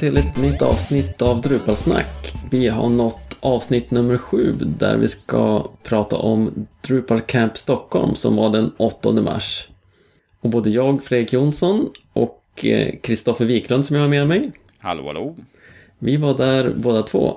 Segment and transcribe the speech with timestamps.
[0.00, 2.32] till ett nytt avsnitt av Drupalsnack.
[2.50, 8.36] Vi har nått avsnitt nummer sju där vi ska prata om Drupal Camp Stockholm som
[8.36, 9.68] var den 8 mars.
[10.40, 12.64] Och både jag, Fredrik Jonsson och
[13.02, 14.52] Kristoffer Wiklund som jag har med mig.
[14.78, 15.36] Hallå, hallå.
[15.98, 17.36] Vi var där båda två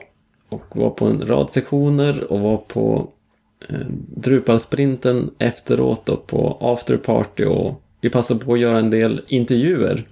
[0.49, 3.09] och var på en rad sektioner och var på
[3.69, 10.07] eh, Drupalsprinten efteråt och på afterparty och vi passade på att göra en del intervjuer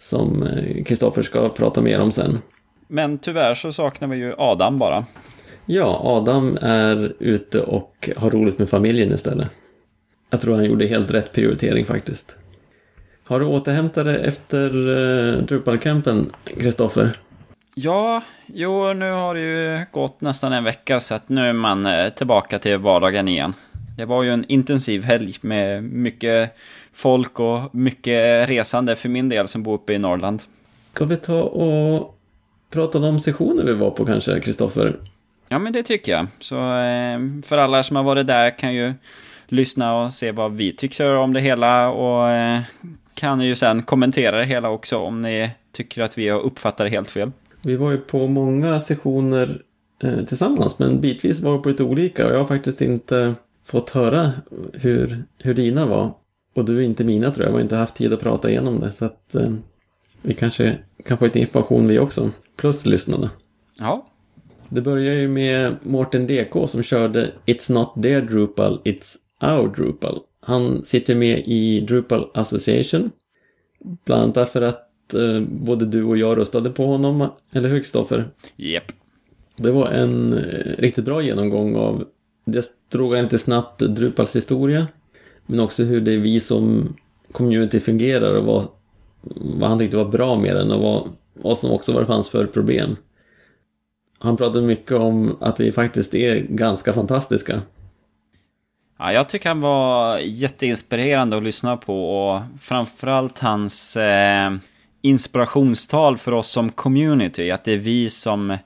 [0.00, 2.38] som eh, Kristoffer ska prata mer om sen.
[2.88, 5.04] Men tyvärr så saknar vi ju Adam bara.
[5.66, 9.48] Ja, Adam är ute och har roligt med familjen istället.
[10.30, 12.36] Jag tror han gjorde helt rätt prioritering faktiskt.
[13.24, 17.18] Har du återhämtat dig efter uh, Drupalcampen, Kristoffer?
[17.74, 21.86] Ja, jo, nu har det ju gått nästan en vecka så att nu är man
[21.86, 23.54] uh, tillbaka till vardagen igen.
[23.96, 26.56] Det var ju en intensiv helg med mycket
[26.92, 30.42] folk och mycket resande för min del som bor uppe i Norrland.
[30.92, 32.18] Ska vi ta och
[32.70, 34.96] prata om de sessioner vi var på kanske, Kristoffer?
[35.48, 36.26] Ja, men det tycker jag.
[36.38, 38.94] Så eh, för alla som har varit där kan ju
[39.48, 42.60] lyssna och se vad vi tycker om det hela och eh,
[43.14, 46.90] kan ju sen kommentera det hela också om ni tycker att vi har uppfattat det
[46.90, 47.30] helt fel.
[47.62, 49.62] Vi var ju på många sessioner
[50.02, 53.90] eh, tillsammans men bitvis var vi på lite olika och jag har faktiskt inte fått
[53.90, 54.32] höra
[54.72, 56.14] hur, hur dina var.
[56.60, 58.80] Och du är inte mina tror jag, vi har inte haft tid att prata igenom
[58.80, 59.52] det så att eh,
[60.22, 63.30] vi kanske kan få lite information vi också, plus lyssnarna.
[63.78, 64.06] Ja.
[64.68, 70.20] Det börjar ju med Mårten DK som körde It's not their Drupal, it's our Drupal.
[70.40, 73.10] Han sitter med i Drupal Association.
[74.04, 78.18] Bland annat därför att eh, både du och jag röstade på honom, eller hur Kristoffer?
[78.56, 78.82] Japp.
[78.82, 78.92] Yep.
[79.56, 82.04] Det var en eh, riktigt bra genomgång av,
[82.44, 84.86] jag drog lite snabbt Drupals historia,
[85.50, 86.96] men också hur det är vi som
[87.32, 88.68] community fungerar och vad,
[89.58, 92.30] vad han tyckte var bra med den och vad, vad som också var det fanns
[92.30, 92.96] för problem.
[94.18, 97.60] Han pratade mycket om att vi faktiskt är ganska fantastiska.
[98.98, 104.52] Ja, jag tycker han var jätteinspirerande att lyssna på och framförallt hans eh,
[105.02, 107.50] inspirationstal för oss som community.
[107.50, 108.58] Att det är vi som eh,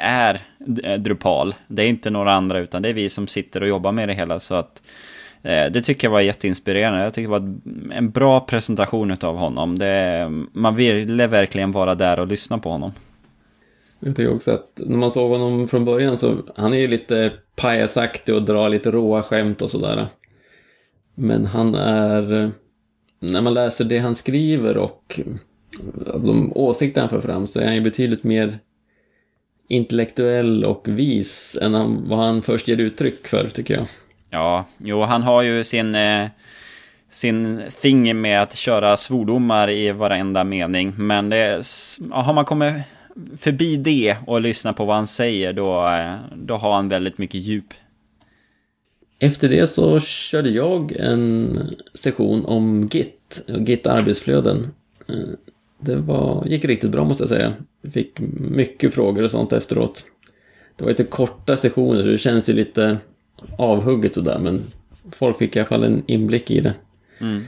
[0.00, 0.40] är
[0.84, 1.54] eh, Drupal.
[1.68, 4.14] Det är inte några andra utan det är vi som sitter och jobbar med det
[4.14, 4.40] hela.
[4.40, 7.04] Så att eh, Eh, det tycker jag var jätteinspirerande.
[7.04, 7.54] Jag tycker det var
[7.92, 9.78] en bra presentation av honom.
[9.78, 12.92] Det, man ville verkligen vara där och lyssna på honom.
[14.00, 17.32] Jag tycker också att när man såg honom från början så han är ju lite
[17.56, 20.06] pajasaktig och drar lite råa skämt och sådär.
[21.14, 22.50] Men han är,
[23.20, 27.64] när man läser det han skriver och eh, de åsikter han för fram så är
[27.64, 28.58] han ju betydligt mer
[29.68, 33.86] intellektuell och vis än vad han först ger uttryck för tycker jag.
[34.30, 36.28] Ja, jo han har ju sin, eh,
[37.08, 40.94] sin thing med att köra svordomar i varenda mening.
[40.96, 41.62] Men det,
[42.10, 42.74] har man kommit
[43.38, 47.40] förbi det och lyssnat på vad han säger, då, eh, då har han väldigt mycket
[47.40, 47.74] djup.
[49.18, 51.58] Efter det så körde jag en
[51.94, 54.70] session om Git, Git arbetsflöden.
[55.08, 55.14] Eh,
[55.78, 57.52] det var, gick riktigt bra måste jag säga.
[57.82, 60.04] Jag fick mycket frågor och sånt efteråt.
[60.76, 62.98] Det var lite korta sessioner så det känns ju lite
[63.58, 64.62] avhugget sådär men
[65.12, 66.74] folk fick i alla fall en inblick i det.
[67.20, 67.44] Mm.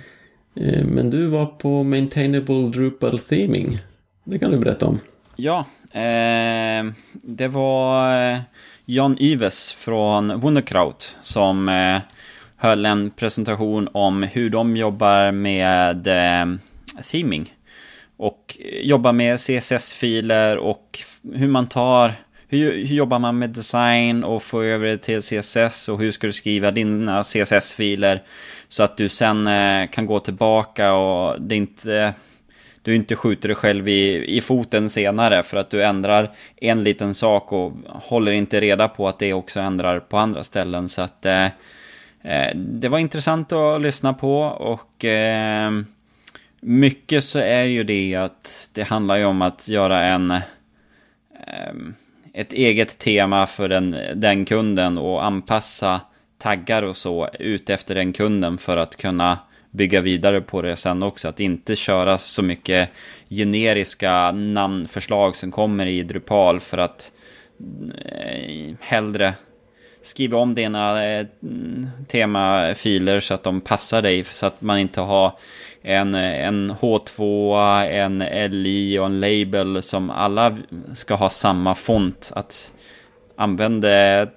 [0.84, 3.78] Men du var på Maintainable Drupal Theming.
[4.24, 4.98] Det kan du berätta om.
[5.36, 5.58] Ja,
[5.92, 8.38] eh, det var eh,
[8.84, 12.00] Jan Yves från Wunderkraut som eh,
[12.56, 16.58] höll en presentation om hur de jobbar med eh,
[17.12, 17.54] theming.
[18.16, 20.98] Och jobbar med CSS-filer och
[21.34, 22.12] hur man tar
[22.48, 26.26] hur, hur, jobbar man med design och få över det till CSS och hur ska
[26.26, 28.22] du skriva dina CSS-filer
[28.68, 32.14] så att du sen eh, kan gå tillbaka och det inte
[32.82, 37.14] du inte skjuter dig själv i, i foten senare för att du ändrar en liten
[37.14, 40.88] sak och håller inte reda på att det också ändrar på andra ställen.
[40.88, 41.44] Så att eh,
[42.22, 45.70] eh, det var intressant att lyssna på och eh,
[46.60, 50.42] mycket så är ju det att det handlar ju om att göra en eh,
[52.38, 56.00] ett eget tema för den, den kunden och anpassa
[56.38, 59.38] taggar och så ut efter den kunden för att kunna
[59.70, 61.28] bygga vidare på det sen också.
[61.28, 62.90] Att inte köra så mycket
[63.30, 67.12] generiska namnförslag som kommer i Drupal för att
[68.04, 69.34] eh, hellre
[70.02, 71.26] skriva om dina eh,
[72.08, 74.24] temafiler så att de passar dig.
[74.24, 75.32] Så att man inte har
[75.82, 78.18] en, en H2, en
[78.50, 80.56] LI och en label som alla
[80.94, 82.32] ska ha samma font.
[82.34, 82.72] Att
[83.36, 84.28] använda eh,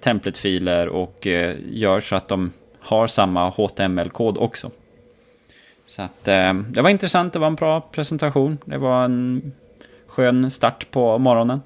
[0.00, 4.70] templatefiler och eh, gör så att de har samma HTML-kod också.
[5.86, 8.58] Så att eh, det var intressant, det var en bra presentation.
[8.64, 9.52] Det var en
[10.06, 11.60] skön start på morgonen.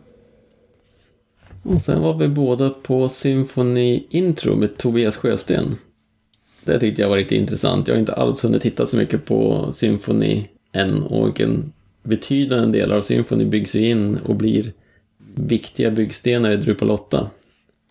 [1.64, 5.76] Och sen var vi båda på Symfoni Intro med Tobias Sjösten.
[6.64, 7.88] Det tyckte jag var riktigt intressant.
[7.88, 11.72] Jag har inte alls hunnit titta så mycket på Symfoni än och en
[12.02, 14.72] betydande del av Symfoni byggs ju in och blir
[15.34, 17.30] viktiga byggstenar i Drupal 8.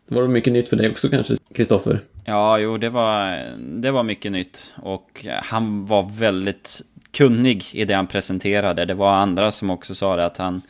[0.08, 2.02] Det var mycket nytt för dig också kanske, Kristoffer?
[2.26, 4.74] Ja, jo, det var, det var mycket nytt.
[4.76, 6.82] Och han var väldigt
[7.12, 8.86] kunnig i det han presenterade.
[8.86, 10.62] Det var andra som också sa det att han,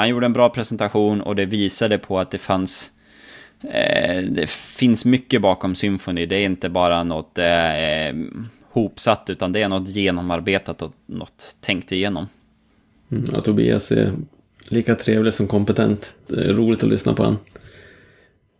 [0.00, 2.90] han gjorde en bra presentation och det visade på att det fanns
[3.62, 6.26] eh, det finns mycket bakom Symphony.
[6.26, 8.16] Det är inte bara något eh,
[8.70, 12.26] hopsatt utan det är något genomarbetat och något tänkt igenom.
[13.10, 14.12] Mm, ja, Tobias är
[14.68, 16.14] lika trevlig som kompetent.
[16.26, 17.38] Det är roligt att lyssna på honom.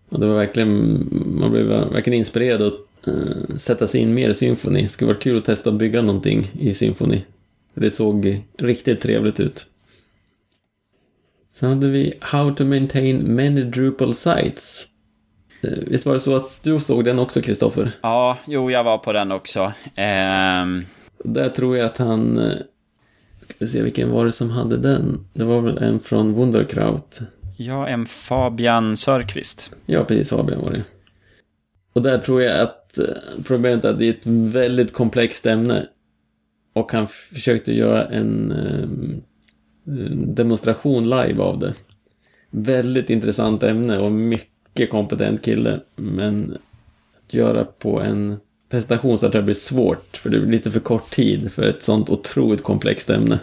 [0.08, 1.08] Och det var verkligen,
[1.40, 4.82] man blev verkligen inspirerad att eh, sätta sig in mer i Symfony.
[4.82, 7.20] Det skulle vara kul att testa att bygga någonting i Symfony.
[7.74, 9.66] Det såg riktigt trevligt ut.
[11.60, 14.86] Sen hade vi How to maintain many Drupal sites.
[15.64, 17.92] Uh, visst var det så att du såg den också, Kristoffer?
[18.02, 19.72] Ja, jo, jag var på den också.
[19.96, 20.84] Um...
[21.24, 22.38] Där tror jag att han...
[22.38, 22.56] Uh,
[23.40, 25.26] ska vi se, vilken var det som hade den?
[25.32, 27.20] Det var väl en från Wunderkraut.
[27.56, 29.72] Ja, en Fabian Sörqvist.
[29.86, 30.30] Ja, precis.
[30.30, 30.84] Fabian var det.
[31.92, 33.04] Och där tror jag att eh,
[33.46, 35.86] problemet är att det är ett väldigt komplext ämne.
[36.72, 39.22] Och han försökte göra en um,
[40.26, 41.74] demonstration live av det.
[42.50, 45.80] Väldigt intressant ämne och mycket kompetent kille.
[45.96, 46.58] Men
[47.26, 48.36] att göra på en
[48.70, 50.16] presentation så att det blir svårt.
[50.16, 53.38] För det blir lite för kort tid för ett sånt otroligt komplext ämne.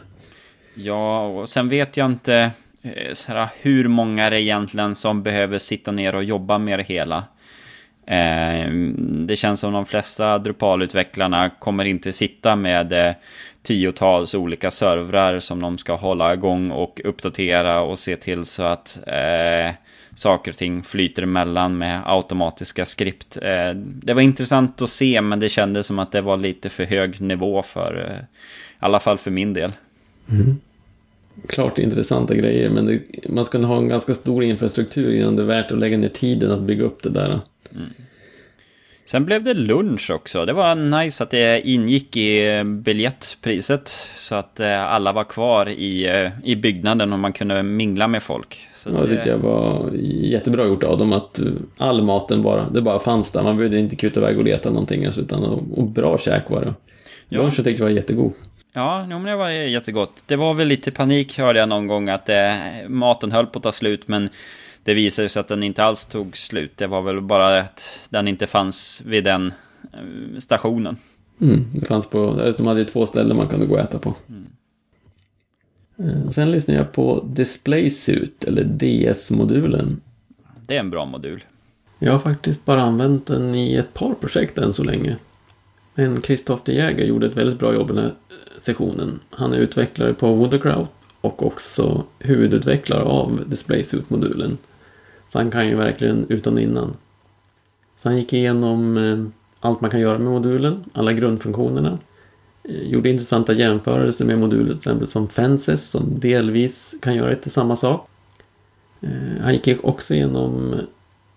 [0.74, 2.52] Ja, och sen vet jag inte
[2.82, 6.80] eh, så här, hur många är det egentligen som behöver sitta ner och jobba med
[6.80, 7.24] det hela?
[8.08, 8.72] Eh,
[9.28, 13.14] det känns som de flesta Drupal-utvecklarna kommer inte sitta med eh,
[13.64, 19.00] tiotals olika servrar som de ska hålla igång och uppdatera och se till så att
[19.08, 19.72] eh,
[20.16, 23.38] saker och ting flyter emellan med automatiska skript.
[23.42, 26.86] Eh, det var intressant att se men det kändes som att det var lite för
[26.86, 28.26] hög nivå för, eh, i
[28.80, 29.72] alla fall för min del.
[30.30, 30.60] Mm
[31.48, 35.48] klart intressanta grejer, men det, man ska ha en ganska stor infrastruktur innan det är
[35.48, 37.30] värt att lägga ner tiden att bygga upp det där.
[37.76, 37.90] Mm.
[39.08, 40.46] Sen blev det lunch också.
[40.46, 43.88] Det var nice att det ingick i biljettpriset.
[44.16, 48.24] Så att eh, alla var kvar i, eh, i byggnaden och man kunde mingla med
[48.24, 48.68] folk.
[48.74, 51.14] Så ja, det tyckte jag var jättebra gjort av dem.
[51.14, 51.40] Att
[51.78, 53.44] all maten bara, det bara fanns där.
[53.44, 55.06] Man behövde inte kuta iväg och leta någonting.
[55.06, 56.74] Utan, och, bra käk var det.
[57.30, 57.42] Ja.
[57.42, 58.34] Lunchen tyckte jag var jättegod.
[58.74, 60.24] Ja, men det var jättegott.
[60.26, 62.54] Det var väl lite panik hörde jag någon gång att eh,
[62.88, 64.30] maten höll på att ta slut, men
[64.88, 66.78] det visade sig att den inte alls tog slut.
[66.78, 69.54] Det var väl bara att den inte fanns vid den
[69.94, 70.98] eh, stationen.
[71.42, 74.14] Mm, det fanns på, de hade två ställen man kunde gå och äta på.
[74.30, 74.46] Mm.
[76.00, 80.02] Eh, sen lyssnade jag på DisplaySuit, eller DS-modulen.
[80.68, 81.44] Det är en bra modul.
[82.00, 85.16] Jag har faktiskt bara använt den i ett par projekt än så länge.
[85.96, 88.14] Men Christoph de Jäger gjorde ett väldigt bra jobb den här
[88.60, 89.20] sessionen.
[89.30, 90.92] Han är utvecklare på Wondercraft
[91.22, 94.58] och också huvudutvecklare av DisplaySuit-modulen.
[95.28, 96.94] Så han kan ju verkligen utan och innan.
[97.96, 99.26] Så han gick igenom eh,
[99.60, 101.98] allt man kan göra med modulen, alla grundfunktionerna.
[102.64, 107.50] Eh, gjorde intressanta jämförelser med moduler till exempel som Fences som delvis kan göra lite
[107.50, 108.10] samma sak.
[109.02, 110.76] Eh, han gick också igenom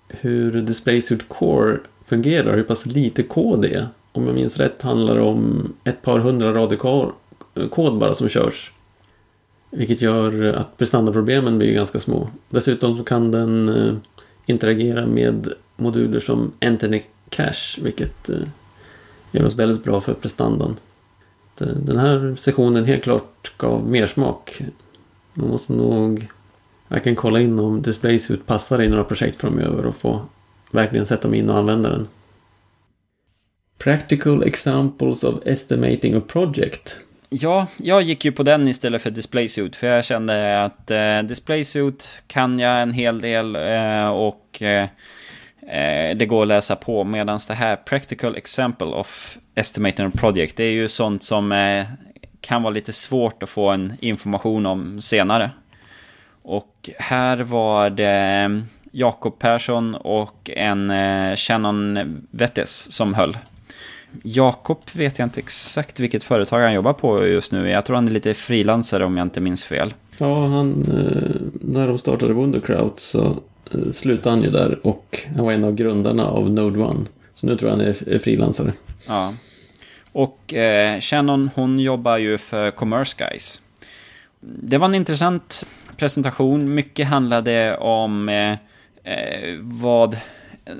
[0.08, 5.14] hur DisplaySuit Core fungerar, hur pass lite kod det är om jag minns rätt handlar
[5.14, 6.76] det om ett par hundra rader
[7.70, 8.72] kod bara som körs.
[9.70, 12.30] Vilket gör att prestandaproblemen blir ganska små.
[12.48, 13.94] Dessutom kan den eh,
[14.46, 18.36] interagera med moduler som Entity Cache, vilket eh,
[19.30, 20.76] gör oss väldigt bra för prestandan.
[21.60, 24.62] Eh, den här sessionen helt klart gav mer smak.
[25.34, 26.26] Man måste nog
[26.88, 30.20] verkligen kolla in om DisplaySuit passar i några projekt framöver och få
[30.70, 32.08] verkligen sätta mig in och använda den.
[33.78, 36.96] Practical examples of estimating a project.
[37.32, 39.76] Ja, jag gick ju på den istället för DisplaySuit.
[39.76, 44.88] För jag kände att eh, DisplaySuit kan jag en hel del eh, och eh,
[45.68, 47.04] eh det går att läsa på.
[47.04, 50.56] Medan det här Practical example of estimating a project.
[50.56, 51.86] Det är ju sånt som eh,
[52.40, 55.50] kan vara lite svårt att få en information om senare.
[56.42, 58.48] Och här var det eh,
[58.92, 61.98] Jakob Persson och en eh, Shannon
[62.30, 63.36] Vettes som höll.
[64.22, 67.70] Jakob vet jag inte exakt vilket företag han jobbar på just nu.
[67.70, 69.94] Jag tror han är lite frilansare om jag inte minns fel.
[70.18, 73.36] Ja, han, eh, när de startade Wondercraft så
[73.74, 77.06] eh, slutade han ju där och han var en av grundarna av Node One.
[77.34, 78.72] Så nu tror jag han är frilansare.
[79.06, 79.34] Ja.
[80.12, 83.62] Och eh, Shannon hon jobbar ju för Commerce Guys.
[84.40, 86.74] Det var en intressant presentation.
[86.74, 88.52] Mycket handlade om eh,
[89.12, 90.16] eh, vad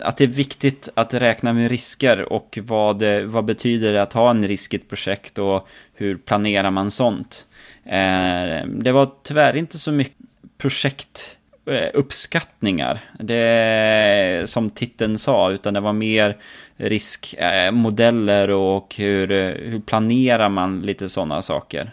[0.03, 4.31] att det är viktigt att räkna med risker och vad, vad betyder det att ha
[4.31, 7.47] en risk i ett projekt och hur planerar man sånt.
[7.85, 10.17] Eh, det var tyvärr inte så mycket
[10.59, 16.37] projektuppskattningar, eh, det som titeln sa, utan det var mer
[16.77, 19.29] riskmodeller eh, och hur,
[19.71, 21.91] hur planerar man lite sådana saker.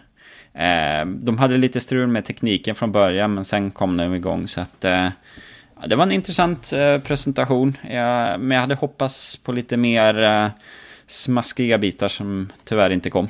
[1.06, 4.86] De hade lite strul med tekniken från början, men sen kom de igång, så att
[5.88, 10.52] det var en intressant presentation, men jag hade hoppats på lite mer
[11.08, 13.28] smaskiga bitar som tyvärr inte kom.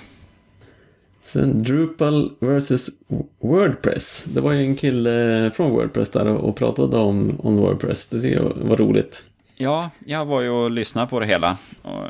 [1.23, 2.89] Sen Drupal vs
[3.39, 4.23] Wordpress.
[4.27, 8.07] Det var ju en kille från Wordpress där och pratade om, om Wordpress.
[8.07, 9.23] Det tycker jag var roligt.
[9.55, 11.57] Ja, jag var ju och lyssnade på det hela.
[11.81, 12.05] Och,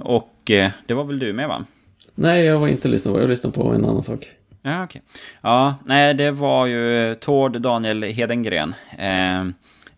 [0.00, 1.64] och eh, det var väl du med va?
[2.14, 4.30] Nej, jag var inte lyssnad på Jag lyssnade på en annan sak.
[4.62, 4.84] Ja, okej.
[4.84, 5.02] Okay.
[5.40, 8.74] Ja, nej, det var ju Tord Daniel Hedengren.
[8.98, 9.44] Eh,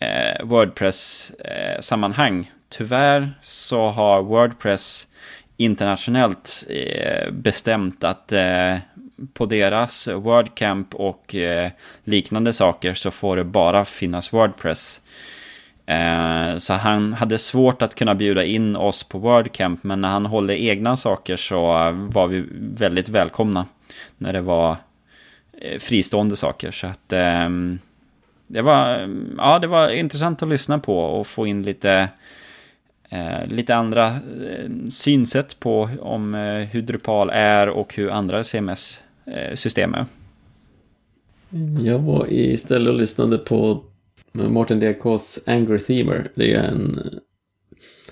[0.00, 2.40] eh, Wordpress-sammanhang.
[2.40, 5.08] Eh, Tyvärr så har Wordpress
[5.56, 8.76] internationellt eh, bestämt att eh,
[9.32, 11.70] på deras WordCamp och eh,
[12.04, 15.00] liknande saker så får det bara finnas Wordpress.
[15.86, 20.26] Eh, så han hade svårt att kunna bjuda in oss på WordCamp, men när han
[20.26, 22.44] håller egna saker så eh, var vi
[22.74, 23.66] väldigt välkomna.
[24.18, 24.76] När det var
[25.78, 26.70] fristående saker.
[26.70, 27.78] Så att ehm,
[28.46, 32.08] det var, ja, det var intressant att lyssna på och få in lite,
[33.08, 39.94] Eh, lite andra eh, synsätt på om eh, hur Drupal är och hur andra CMS-system
[39.94, 40.06] är.
[41.82, 43.84] Jag var istället och lyssnade på
[44.32, 46.30] Martin DKs Angry Themer.
[46.34, 47.00] Det är en,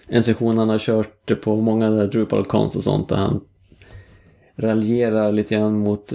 [0.09, 3.41] en session han har kört på många Drupal-cons och sånt där han
[4.57, 6.13] raljerar lite grann mot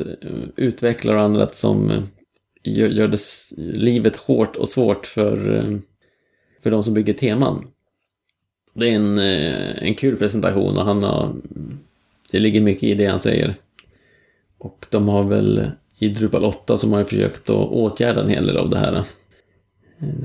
[0.56, 1.92] utvecklare och andra som
[2.64, 3.20] gör, gör det,
[3.58, 5.38] livet hårt och svårt för,
[6.64, 7.68] för de som bygger teman.
[8.78, 11.36] Det är en, eh, en kul presentation och han har,
[12.32, 13.56] det ligger mycket i det han säger.
[14.58, 18.58] Och de har väl i Drupal 8 som har försökt att åtgärda en hel del
[18.58, 19.04] av det här.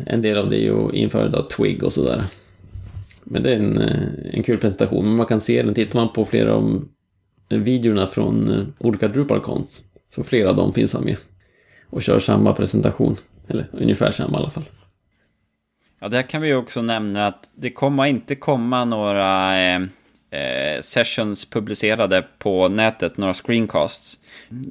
[0.06, 2.25] En del av det är ju att införa Twig och sådär.
[3.25, 4.00] Men det är en, eh,
[4.32, 5.04] en kul presentation.
[5.06, 6.88] Men man kan se den, tittar man på flera av
[7.49, 9.82] videorna från eh, olika DrupalCons.
[10.14, 11.16] Så flera av dem finns han med.
[11.90, 13.16] Och kör samma presentation.
[13.49, 14.64] Eller ungefär samma i alla fall.
[16.02, 19.82] Ja, där kan vi också nämna att det kommer inte komma några eh,
[20.30, 24.18] eh, sessions publicerade på nätet, några screencasts.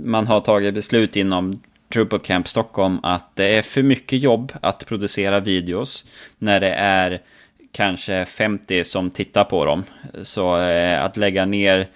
[0.04, 4.86] Man har tagit beslut inom Drupal Camp Stockholm att det är för mycket jobb att
[4.86, 6.06] producera videos
[6.38, 7.22] när det är
[7.72, 9.84] kanske 50 som tittar på dem.
[10.24, 11.88] Så eh, att lägga ner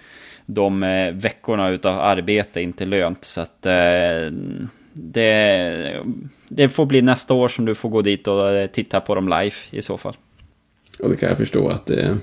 [0.46, 3.24] de eh, veckorna utav arbete är inte lönt.
[3.24, 4.32] Så att eh,
[4.96, 6.02] det,
[6.48, 9.28] det får bli nästa år som du får gå dit och eh, titta på dem
[9.28, 10.16] live i så fall.
[11.00, 12.18] Och det kan jag förstå att det,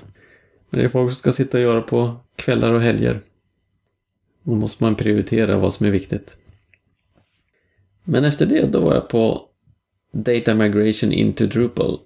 [0.69, 3.21] det är folk som ska sitta och göra på kvällar och helger.
[4.43, 6.37] Då måste man prioritera vad som är viktigt.
[8.03, 9.47] Men efter det då var jag på
[10.11, 11.99] Data Migration into Drupal.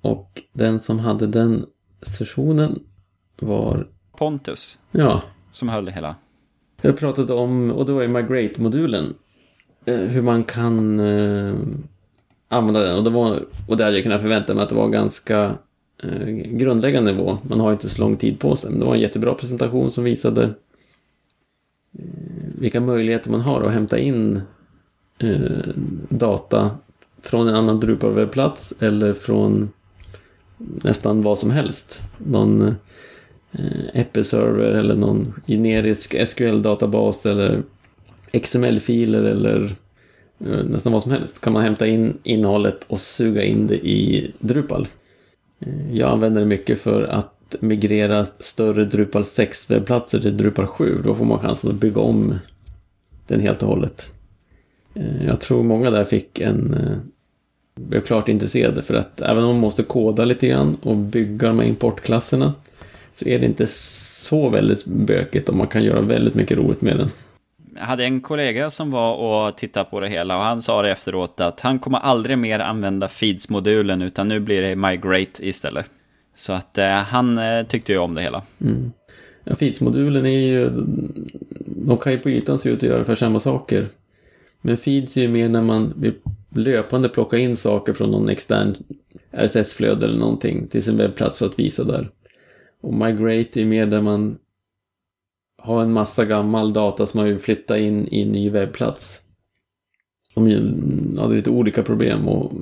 [0.00, 1.66] Och den som hade den
[2.02, 2.82] sessionen
[3.40, 3.88] var...
[4.16, 4.78] Pontus.
[4.90, 5.22] Ja.
[5.50, 6.16] Som höll det hela.
[6.82, 9.14] Jag pratade om, och det var ju Migrate-modulen.
[9.84, 11.54] Eh, hur man kan eh,
[12.48, 12.96] använda den.
[12.96, 15.56] Och det, var, och det hade jag kunnat förvänta mig att det var ganska
[16.02, 17.38] eh, grundläggande nivå.
[17.42, 18.70] Man har inte så lång tid på sig.
[18.70, 20.44] Men det var en jättebra presentation som visade
[21.98, 22.04] eh,
[22.58, 24.40] vilka möjligheter man har att hämta in
[25.18, 25.74] eh,
[26.08, 26.70] data
[27.22, 29.70] från en annan Drupal-webbplats eller från
[30.56, 32.00] nästan vad som helst.
[32.18, 32.62] Någon
[33.52, 37.62] eh, Episerver eller någon generisk SQL-databas eller
[38.32, 39.76] XML-filer eller
[40.40, 41.40] eh, nästan vad som helst.
[41.40, 44.88] Kan man hämta in innehållet och suga in det i Drupal.
[45.60, 51.02] Eh, jag använder det mycket för att migrera större Drupal 6 webbplatser till Drupal 7.
[51.04, 52.34] Då får man chansen att bygga om
[53.26, 54.06] den helt och hållet.
[54.94, 56.76] Eh, jag tror många där fick en
[57.80, 61.58] blev klart intresserade för att även om man måste koda lite grann och bygga de
[61.58, 62.54] här importklasserna
[63.14, 66.96] så är det inte så väldigt bökigt och man kan göra väldigt mycket roligt med
[66.96, 67.08] den.
[67.80, 70.90] Jag hade en kollega som var och tittade på det hela och han sa det
[70.90, 75.90] efteråt att han kommer aldrig mer använda Feeds-modulen utan nu blir det Migrate istället.
[76.36, 78.42] Så att eh, han eh, tyckte ju om det hela.
[78.60, 78.92] Mm.
[79.44, 80.70] Ja, Feeds-modulen är ju,
[81.66, 83.88] de kan ju på ytan se ut att göra för samma saker.
[84.60, 86.14] Men Feeds är ju mer när man vill
[86.54, 88.76] löpande plocka in saker från någon extern
[89.30, 92.08] RSS-flöde eller någonting till sin webbplats för att visa där.
[92.80, 94.38] Och Migrate är mer där man
[95.62, 99.22] ha en massa gammal data som man vill flytta in i en ny webbplats.
[100.34, 102.52] De hade lite olika problem och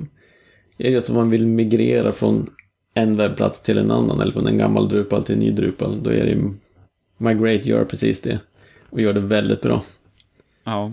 [0.77, 2.49] är det så att man vill migrera från
[2.93, 6.09] en webbplats till en annan eller från en gammal Drupal till en ny Drupal då
[6.09, 6.53] är det
[7.17, 8.39] Migrate gör precis det
[8.89, 9.83] och gör det väldigt bra.
[10.63, 10.91] Ja.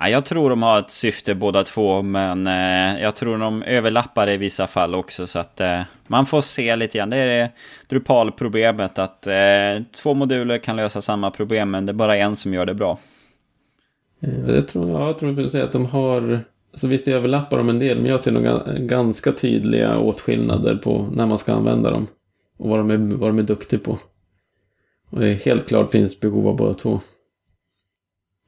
[0.00, 4.30] Ja, jag tror de har ett syfte båda två, men eh, jag tror de överlappar
[4.30, 5.26] i vissa fall också.
[5.26, 7.10] Så att eh, man får se lite grann.
[7.10, 7.50] Det är det
[7.88, 12.54] Drupal-problemet, att eh, två moduler kan lösa samma problem, men det är bara en som
[12.54, 12.98] gör det bra.
[14.20, 16.40] Eh, jag tror, ja, jag tror du säga att de har...
[16.72, 21.08] Alltså visst, det överlappar de en del, men jag ser nog ganska tydliga åtskillnader på
[21.12, 22.06] när man ska använda dem.
[22.58, 23.98] Och vad de är, vad de är duktiga på.
[25.10, 27.00] Och det helt klart finns behov av båda två.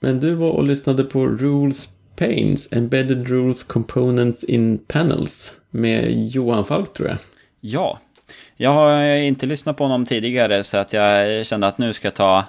[0.01, 6.65] Men du var och lyssnade på Rules Pains, Embedded Rules Components in Panels med Johan
[6.65, 7.19] Falk tror jag.
[7.61, 7.99] Ja,
[8.57, 12.15] jag har inte lyssnat på honom tidigare så att jag kände att nu ska jag
[12.15, 12.45] ta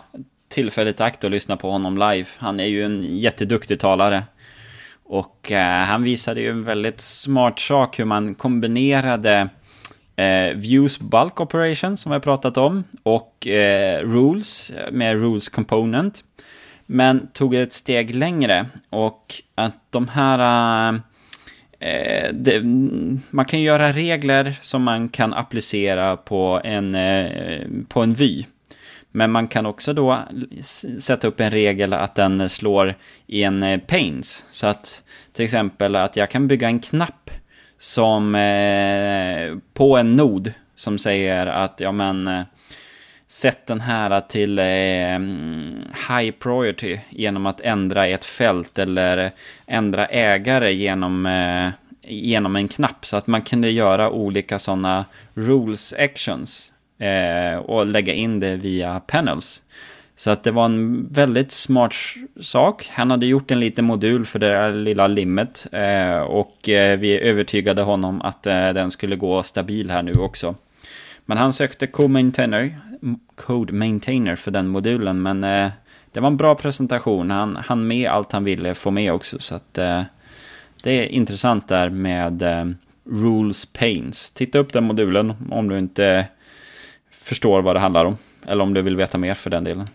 [0.49, 2.25] tillfället i akt och lyssna på honom live.
[2.37, 4.23] Han är ju en jätteduktig talare.
[5.03, 9.49] Och eh, han visade ju en väldigt smart sak hur man kombinerade
[10.15, 15.49] eh, Views Bulk Operation som vi har pratat om och eh, Rules eh, med Rules
[15.49, 16.23] Component.
[16.93, 20.39] Men tog ett steg längre och att de här...
[20.89, 20.99] Eh,
[21.89, 22.61] eh, det,
[23.29, 28.45] man kan göra regler som man kan applicera på en, eh, på en vy.
[29.11, 30.17] Men man kan också då
[30.99, 32.95] sätta upp en regel att den slår
[33.27, 37.31] i en eh, 'pains' Så att till exempel att jag kan bygga en knapp
[37.79, 42.41] som eh, på en nod som säger att ja men eh,
[43.31, 45.19] Sett den här till eh,
[46.09, 49.31] high priority genom att ändra ett fält eller
[49.67, 51.69] ändra ägare genom, eh,
[52.11, 53.05] genom en knapp.
[53.05, 58.99] Så att man kunde göra olika sådana rules actions eh, och lägga in det via
[58.99, 59.63] panels.
[60.15, 61.93] Så att det var en väldigt smart
[62.41, 62.89] sak.
[62.91, 67.19] Han hade gjort en liten modul för det där lilla limmet eh, och eh, vi
[67.19, 70.55] övertygade honom att eh, den skulle gå stabil här nu också.
[71.31, 72.79] Men han sökte co-maintainer
[73.35, 75.21] Code Maintainer för den modulen.
[75.21, 75.71] Men eh,
[76.11, 77.31] det var en bra presentation.
[77.31, 79.39] Han hann med allt han ville få med också.
[79.39, 80.01] Så att eh,
[80.83, 82.65] det är intressant där med eh,
[83.09, 84.29] Rules Pains.
[84.29, 86.27] Titta upp den modulen om du inte
[87.11, 88.17] förstår vad det handlar om.
[88.47, 89.87] Eller om du vill veta mer för den delen.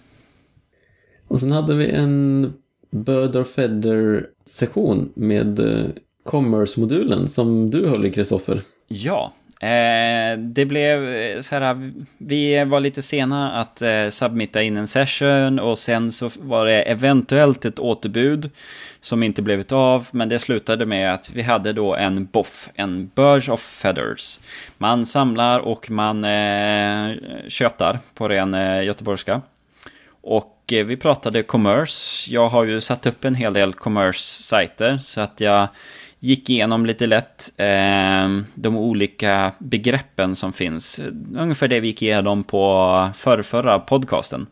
[1.28, 2.52] Och sen hade vi en
[2.90, 5.86] Bird or Feather-sektion med eh,
[6.24, 8.62] Commerce-modulen som du höll i, Kristoffer.
[8.88, 14.76] Ja, Eh, det blev eh, så här, vi var lite sena att eh, submitta in
[14.76, 18.50] en session och sen så var det eventuellt ett återbud
[19.00, 23.10] som inte blivit av, men det slutade med att vi hade då en boff, en
[23.14, 24.40] Birds of Feathers.
[24.78, 27.16] Man samlar och man eh,
[27.48, 29.42] köttar på ren eh, göteborgska.
[30.22, 32.30] Och eh, vi pratade commerce.
[32.30, 35.68] Jag har ju satt upp en hel del commerce-sajter så att jag
[36.20, 41.00] gick igenom lite lätt eh, de olika begreppen som finns.
[41.36, 44.46] Ungefär det vi gick igenom på förrförra podcasten.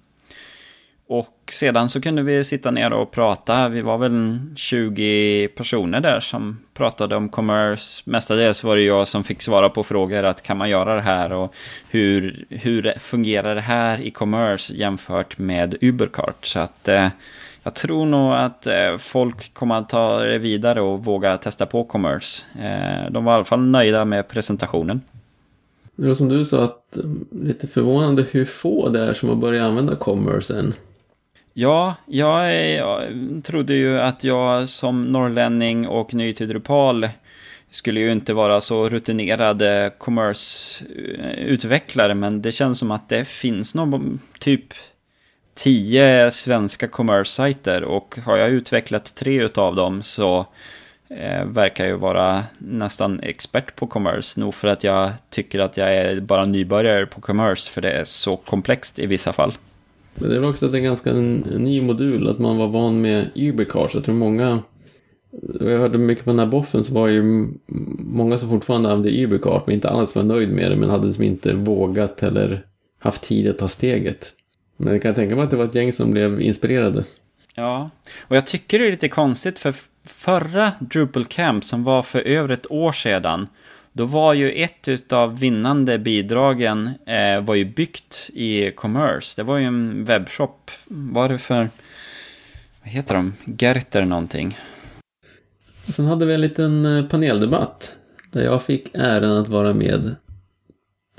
[1.07, 3.69] Och sedan så kunde vi sitta ner och prata.
[3.69, 8.03] Vi var väl 20 personer där som pratade om commerce.
[8.05, 11.33] Mestadels var det jag som fick svara på frågor att kan man göra det här
[11.33, 11.55] och
[11.91, 16.47] hur, hur fungerar det här i commerce jämfört med Ubercart.
[16.47, 17.09] Så att eh,
[17.65, 21.85] jag tror nog att eh, folk kommer att ta det vidare och våga testa på
[21.85, 22.45] commerce.
[22.59, 25.01] Eh, de var i alla fall nöjda med presentationen.
[25.97, 29.37] Det var som du sa, att eh, lite förvånande hur få det är som har
[29.37, 30.75] börjat använda commerce än.
[31.53, 33.03] Ja, jag, jag
[33.45, 37.09] trodde ju att jag som norrlänning och ny till Drupal
[37.71, 39.63] skulle ju inte vara så rutinerad
[39.99, 44.75] commerce-utvecklare, men det känns som att det finns någon typ
[45.55, 50.47] tio svenska commerce-sajter och har jag utvecklat tre av dem så
[51.09, 54.41] eh, verkar jag vara nästan expert på commerce.
[54.41, 58.05] Nog för att jag tycker att jag är bara nybörjare på commerce för det är
[58.05, 59.53] så komplext i vissa fall.
[60.15, 62.69] Men det är väl också att det är ganska en, ny modul, att man var
[62.69, 63.95] van med Ubercars.
[63.95, 64.63] Jag tror många,
[65.61, 67.49] jag hörde mycket på den här boffen så var det ju
[67.99, 71.25] många som fortfarande använde UberCart men inte alls var nöjd med det men hade som
[71.25, 72.67] inte vågat eller
[72.99, 74.33] haft tid att ta steget.
[74.77, 77.05] Men jag kan tänka mig att det var ett gäng som blev inspirerade.
[77.55, 77.91] Ja,
[78.23, 82.55] och jag tycker det är lite konstigt för förra Drupal Camp som var för över
[82.55, 83.49] ett år sedan
[83.97, 89.35] då var ju ett av vinnande bidragen eh, var ju byggt i Commerce.
[89.37, 90.71] Det var ju en webbshop.
[90.89, 91.69] Var det för,
[92.83, 94.59] vad heter de, Gerter någonting?
[95.89, 97.93] Sen hade vi en liten eh, paneldebatt
[98.31, 100.15] där jag fick äran att vara med.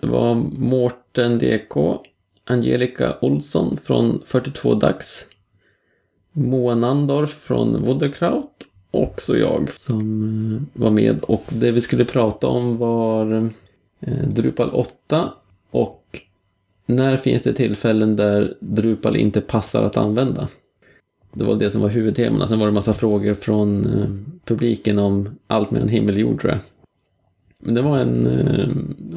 [0.02, 1.76] Det var Mårten DK,
[2.46, 5.28] Angelica Olsson från 42 Dags,
[6.32, 10.00] Moa Nandorf från Wuderkraut och så jag som
[10.54, 11.24] eh, var med.
[11.24, 13.52] Och det vi skulle prata om var
[14.00, 15.34] eh, Drupal 8
[15.72, 16.22] och
[16.86, 20.48] när finns det tillfällen där Drupal inte passar att använda?
[21.34, 22.48] Det var det som var huvudtemana.
[22.48, 26.42] Sen var det en massa frågor från eh, publiken om allt mellan himmel och jord
[26.42, 26.62] tror jag.
[27.60, 28.30] Men det var en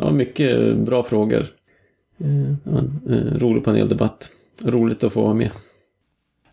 [0.01, 1.47] ja, mycket bra frågor.
[2.19, 4.31] En rolig paneldebatt.
[4.63, 5.51] Roligt att få vara med.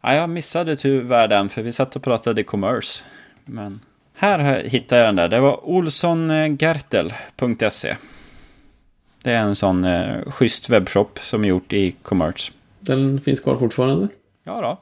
[0.02, 3.04] Ja, jag missade tyvärr den, för vi satt och pratade commerce.
[3.46, 3.80] Men
[4.14, 5.28] här hittade jag den där.
[5.28, 7.96] Det var olsongertel.se.
[9.24, 12.52] Det är en sån eh, schysst webbshop som är gjort i commerce.
[12.80, 14.08] Den finns kvar fortfarande?
[14.44, 14.80] Ja då.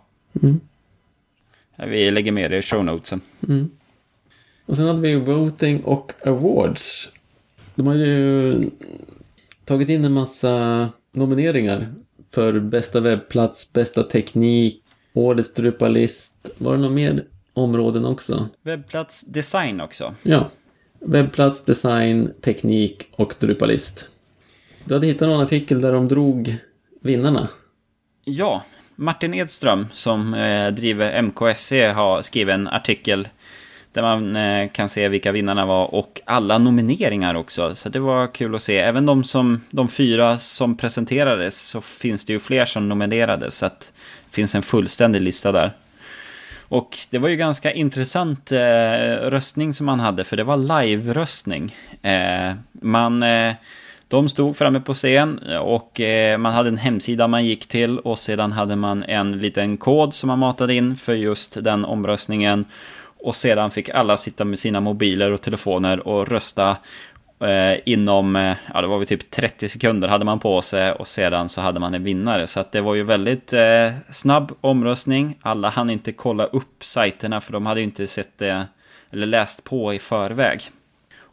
[0.48, 0.60] Mm.
[1.90, 3.22] Vi lägger med det i show notesen.
[3.48, 3.70] Mm.
[4.66, 7.12] Och sen hade vi voting och awards.
[7.76, 8.70] De har ju
[9.66, 11.94] tagit in en massa nomineringar
[12.32, 16.50] för bästa webbplats, bästa teknik, Årets Drupalist.
[16.58, 18.50] Var det något mer områden också?
[18.62, 20.16] Webbplats design också.
[20.24, 20.50] Ja.
[21.00, 24.08] Webbplats, design, teknik och Drupalist.
[24.86, 26.58] Du hade hittat någon artikel där de drog
[27.02, 27.50] vinnarna.
[28.24, 28.64] Ja,
[28.96, 33.28] Martin Edström som eh, driver MKSC har skrivit en artikel
[33.94, 37.76] där man eh, kan se vilka vinnarna var och alla nomineringar också.
[37.76, 38.78] Så det var kul att se.
[38.78, 43.58] Även de, som, de fyra som presenterades så finns det ju fler som nominerades.
[43.58, 43.94] Så att
[44.30, 45.72] det finns en fullständig lista där.
[46.74, 48.60] Och det var ju ganska intressant eh,
[49.22, 51.76] röstning som man hade, för det var live-röstning.
[52.02, 53.54] Eh, man, eh,
[54.08, 58.20] de stod framme på scen och eh, man hade en hemsida man gick till och
[58.20, 62.66] sedan hade man en liten kod som man matade in för just den omröstningen.
[63.24, 66.78] Och sedan fick alla sitta med sina mobiler och telefoner och rösta
[67.40, 71.08] eh, inom, eh, ja det var väl typ 30 sekunder hade man på sig och
[71.08, 72.48] sedan så hade man en vinnare.
[72.48, 75.38] Så att det var ju väldigt eh, snabb omröstning.
[75.42, 78.68] Alla hann inte kolla upp sajterna för de hade ju inte sett det,
[79.12, 80.62] eller läst på i förväg.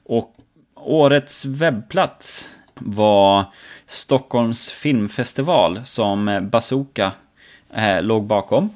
[0.04, 0.34] Och
[0.74, 3.44] årets webbplats var
[3.86, 7.12] Stockholms filmfestival som Bazooka
[7.74, 8.70] eh, låg bakom.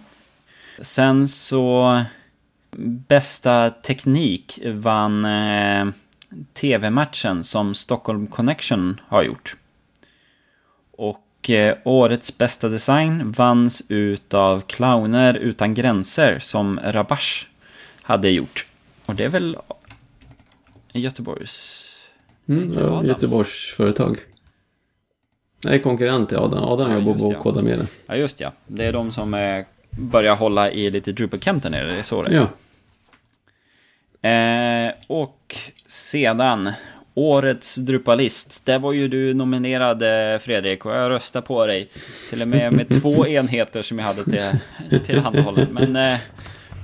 [0.81, 2.01] Sen så
[2.79, 5.87] bästa teknik vann eh,
[6.53, 9.57] tv-matchen som Stockholm Connection har gjort.
[10.91, 17.47] Och eh, årets bästa design vanns utav Clowner utan gränser som Rabash
[18.03, 18.67] hade gjort.
[19.07, 19.57] Och det är väl
[20.93, 21.81] Göteborgs...
[22.47, 24.19] Mm, ja, Göteborgs företag.
[25.65, 26.65] Nej, konkurrent till Adam.
[26.65, 27.87] Adam ja, jobbar på Koda med det.
[28.07, 28.53] Ja, just ja.
[28.67, 32.03] Det är de som eh, börjar hålla i lite Drupal Camp där nere, det är
[32.03, 32.35] så det är.
[32.35, 32.49] Ja.
[34.25, 35.57] Eh, och
[35.87, 36.73] sedan,
[37.15, 38.67] årets Drupalist.
[38.67, 41.89] Där var ju du nominerad eh, Fredrik och jag röstade på dig.
[42.31, 45.69] Till och med med två enheter som jag hade till, tillhandahållet.
[45.71, 46.19] Men eh,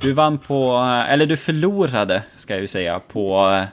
[0.03, 0.73] du vann på,
[1.09, 3.65] eller du förlorade ska jag ju säga, på eh,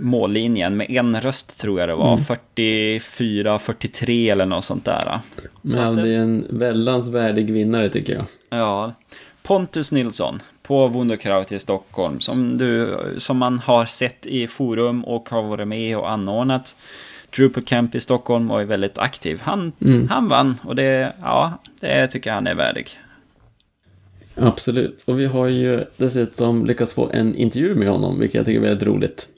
[0.00, 2.18] mållinjen med en röst tror jag det var.
[2.18, 2.24] Mm.
[2.56, 5.20] 44-43 eller något sånt där.
[5.62, 8.24] Men det är en väldans värdig vinnare tycker jag.
[8.48, 8.92] Ja.
[9.42, 15.28] Pontus Nilsson på Wunderkraut i Stockholm som, du, som man har sett i forum och
[15.28, 16.76] har varit med och anordnat
[17.36, 19.40] Drupal Camp i Stockholm och är väldigt aktiv.
[19.42, 20.08] Han, mm.
[20.08, 22.88] han vann och det, ja, det tycker jag han är värdig.
[24.34, 28.60] Absolut, och vi har ju dessutom lyckats få en intervju med honom, vilket jag tycker
[28.60, 29.28] är väldigt roligt.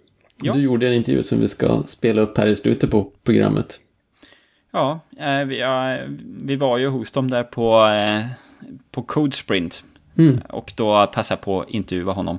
[0.43, 0.53] Ja.
[0.53, 3.81] Du gjorde en intervju som vi ska spela upp här i slutet på programmet.
[4.73, 5.45] Ja, eh,
[6.25, 8.27] vi, var ju hos dem där på eh,
[8.91, 9.85] på Codesprint.
[10.19, 10.41] Mm.
[10.49, 12.39] Och då passade jag på att intervjua honom.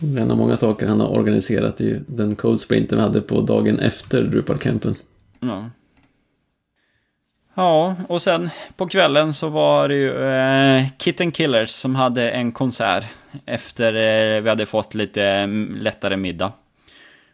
[0.00, 3.78] En av många saker han har organiserat är ju den Codesprinten vi hade på dagen
[3.78, 4.94] efter Drupal-campen.
[5.40, 5.70] Ja.
[7.54, 12.52] Ja, och sen på kvällen så var det ju eh, Kitten Killers som hade en
[12.52, 13.04] konsert
[13.46, 16.52] efter eh, vi hade fått lite mm, lättare middag.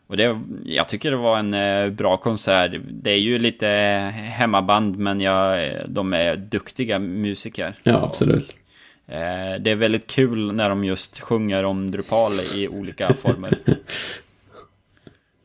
[0.07, 2.73] Och det, jag tycker det var en eh, bra konsert.
[2.91, 3.67] Det är ju lite
[4.15, 7.75] hemmaband, men jag, de är duktiga musiker.
[7.83, 8.57] Ja, absolut.
[9.11, 13.59] Eh, det är väldigt kul när de just sjunger om Drupal i olika former.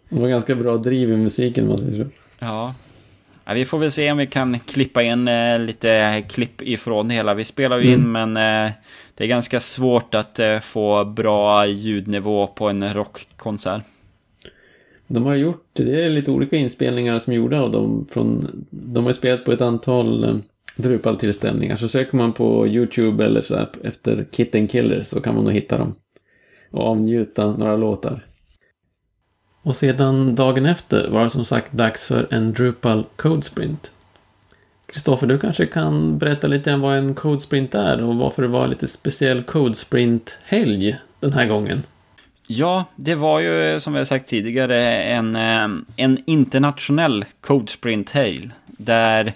[0.10, 2.10] Det var ganska bra driv i musiken, man säger så.
[2.39, 2.73] Ja.
[3.45, 3.54] ja.
[3.54, 7.34] Vi får väl se om vi kan klippa in eh, lite klipp ifrån det hela.
[7.34, 8.32] Vi spelar ju in, Mm.
[8.34, 8.71] men eh,
[9.15, 13.82] det är ganska svårt att eh, få bra ljudnivå på en rockkonsert.
[15.08, 18.08] De har gjort, det är lite olika inspelningar som är gjorda av dem.
[18.12, 20.36] Från, de har spelat på ett antal eh,
[20.78, 21.76] Drupal-tillställningar.
[21.76, 25.54] Så söker man på YouTube eller så här efter Kitten Killer så kan man nog
[25.54, 25.96] hitta dem.
[26.72, 28.26] Och avnjuta några låtar.
[29.62, 33.92] Och sedan dagen efter var det som sagt dags för en Drupal Code Sprint.
[34.86, 38.48] Kristoffer, du kanske kan berätta lite om vad en Code Sprint är och varför det
[38.48, 41.84] var lite speciell Code Sprint-helg den här gången.
[42.48, 48.14] Ja, det var ju som vi har sagt tidigare en, eh, en internationell Code Sprint
[48.68, 49.34] Där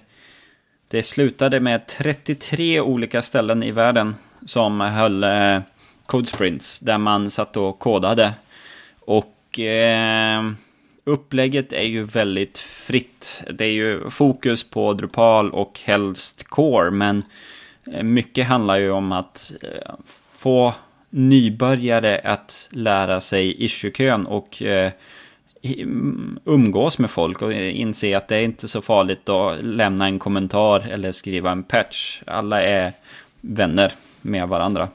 [0.92, 5.60] det slutade med 33 olika ställen i världen som höll eh,
[6.06, 8.34] codesprints Där man satt och kodade.
[9.00, 10.52] Och eh,
[11.04, 13.44] upplägget är ju väldigt fritt.
[13.54, 16.92] Det är ju fokus på Drupal och helst Core.
[16.92, 17.24] Men
[17.92, 19.94] eh, mycket handlar ju om att eh,
[20.38, 20.74] få
[21.10, 24.92] nybörjare att lära sig issuekön och eh,
[26.46, 30.88] umgås med folk och inse att det är inte så farligt att lämna en kommentar
[30.92, 32.22] eller skriva en patch.
[32.26, 32.94] Alla är
[33.42, 33.92] vänner
[34.22, 34.88] med varandra.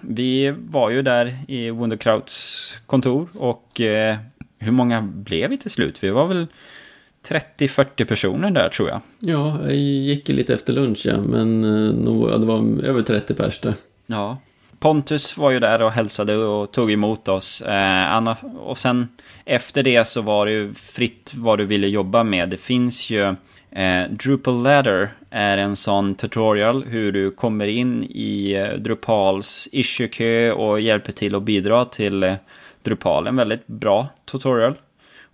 [0.00, 4.16] Vi var ju där i Wunderkrauts kontor och eh,
[4.58, 6.04] hur många blev vi till slut?
[6.04, 6.46] Vi var väl
[7.28, 9.00] 30-40 personer där tror jag.
[9.18, 13.60] Ja, jag gick lite efter lunch ja, men eh, ja, det var över 30 pers
[13.60, 13.74] där.
[14.06, 14.38] Ja.
[14.82, 17.62] Pontus var ju där och hälsade och tog emot oss.
[17.62, 19.08] Eh, Anna, och sen
[19.44, 22.48] efter det så var det ju fritt vad du ville jobba med.
[22.48, 23.34] Det finns ju
[23.70, 30.52] eh, Drupal Ladder är en sån tutorial hur du kommer in i eh, Drupals issuekö
[30.52, 32.34] och hjälper till att bidra till eh,
[32.82, 33.26] Drupal.
[33.26, 34.74] En väldigt bra tutorial.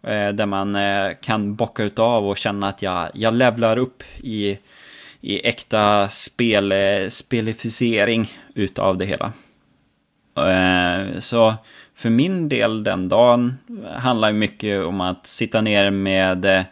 [0.02, 4.58] Eh, där man eh, kan bocka utav och känna att jag, jag levlar upp i
[5.20, 8.20] i äkta spel-spelificering.
[8.20, 9.32] Eh, utav det hela.
[10.46, 11.54] Eh, så
[11.94, 13.58] för min del den dagen
[13.96, 16.62] handlar mycket om att sitta ner med eh,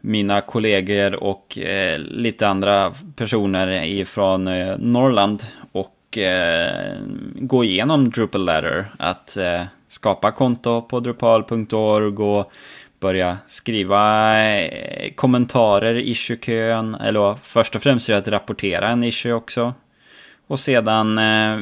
[0.00, 4.44] mina kollegor och eh, lite andra personer ifrån
[4.78, 5.88] Norrland och
[7.34, 8.86] gå igenom Drupal Ladder.
[8.98, 9.38] Att
[9.88, 12.52] skapa konto på drupal.org och
[13.00, 14.34] börja skriva
[15.14, 16.94] kommentarer i issuekön.
[16.94, 19.74] Eller först och främst är det att rapportera en issue också.
[20.52, 21.60] Och sedan eh,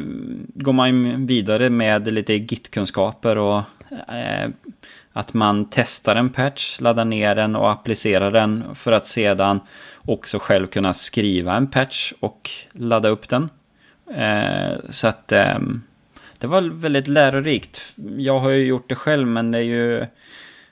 [0.55, 3.62] går man ju vidare med lite Git-kunskaper och
[4.14, 4.50] eh,
[5.12, 9.61] att man testar en patch, laddar ner den och applicerar den för att sedan
[10.05, 13.48] också själv kunna skriva en patch och ladda upp den.
[14.14, 15.59] Eh, så att eh,
[16.38, 17.81] det var väldigt lärorikt.
[18.16, 20.07] Jag har ju gjort det själv men det är ju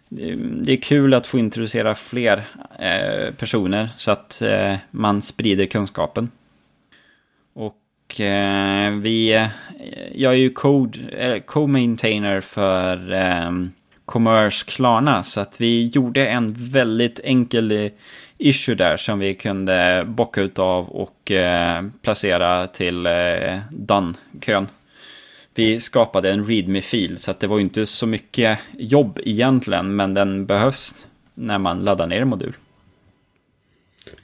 [0.08, 2.44] det är- det är kul att få introducera fler
[2.78, 6.30] eh, personer så att eh, man sprider kunskapen.
[8.08, 9.46] Och eh, vi, eh,
[10.14, 10.54] jag är ju
[11.18, 13.50] eh, co-maintainer för eh,
[14.04, 17.90] Commerce Klarna så att vi gjorde en väldigt enkel
[18.38, 24.66] issue där som vi kunde bocka utav och eh, placera till eh, done-kön.
[25.54, 30.14] Vi skapade en readme-fil så att det var ju inte så mycket jobb egentligen men
[30.14, 32.54] den behövs när man laddar ner en modul.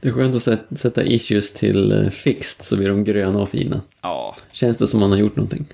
[0.01, 3.81] Det är skönt att sätta, issues till eh, fixed så blir de gröna och fina.
[4.03, 5.66] Ja, Känns det som man har gjort någonting.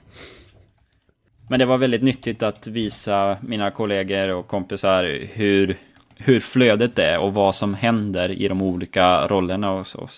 [1.49, 5.77] Men det var väldigt nyttigt att visa mina kollegor och kompisar hur,
[6.17, 10.09] hur flödet är och vad som händer i de olika rollerna och så.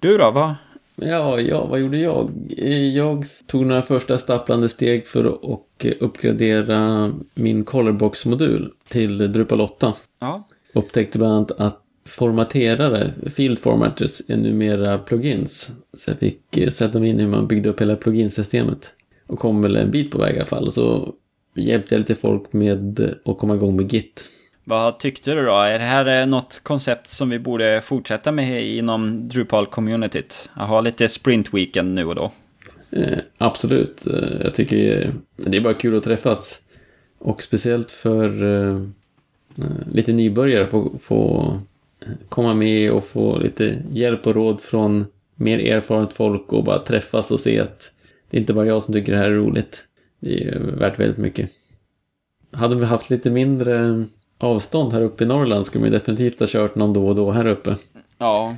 [0.00, 0.30] Du då?
[0.30, 0.54] Vad?
[0.96, 2.30] Ja, ja, vad gjorde jag?
[2.94, 9.94] Jag tog några första stapplande steg för att uppgradera min Colorbox-modul till Drupal 8.
[10.20, 10.48] Ja.
[10.72, 11.83] Upptäckte bland annat att
[12.14, 15.70] formaterare, field formatters, är numera plugins.
[15.98, 18.92] Så jag fick eh, sätta mig in hur man byggde upp hela pluginsystemet.
[19.26, 20.66] Och kom väl en bit på väg i alla fall.
[20.66, 21.14] Och så
[21.54, 24.24] hjälpte jag lite folk med att komma igång med Git.
[24.64, 25.56] Vad tyckte du då?
[25.56, 30.50] Är det här något koncept som vi borde fortsätta med inom Drupal-communityt?
[30.54, 32.32] Att ha lite sprint-weekend nu och då?
[32.90, 34.06] Eh, absolut.
[34.06, 36.60] Eh, jag tycker det är bara kul att träffas.
[37.18, 38.76] Och speciellt för eh,
[39.58, 41.50] eh lite nybörjare få, få
[42.28, 47.30] komma med och få lite hjälp och råd från mer erfaret folk och bara träffas
[47.30, 47.90] och se att
[48.30, 49.84] det är inte bara jag som tycker det här är roligt.
[50.20, 51.50] Det är värt väldigt mycket.
[52.52, 54.04] Hade vi haft lite mindre
[54.38, 57.46] avstånd här uppe i Norrland skulle vi definitivt ha kört någon då och då här
[57.46, 57.76] uppe.
[58.18, 58.56] Ja.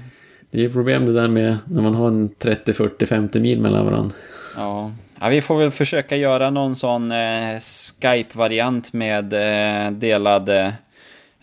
[0.51, 3.61] Det är ju problem det där med när man har en 30, 40, 50 mil
[3.61, 4.15] mellan varandra.
[4.57, 4.93] Ja.
[5.21, 7.59] ja, vi får väl försöka göra någon sån eh,
[8.03, 10.51] Skype-variant med eh, delad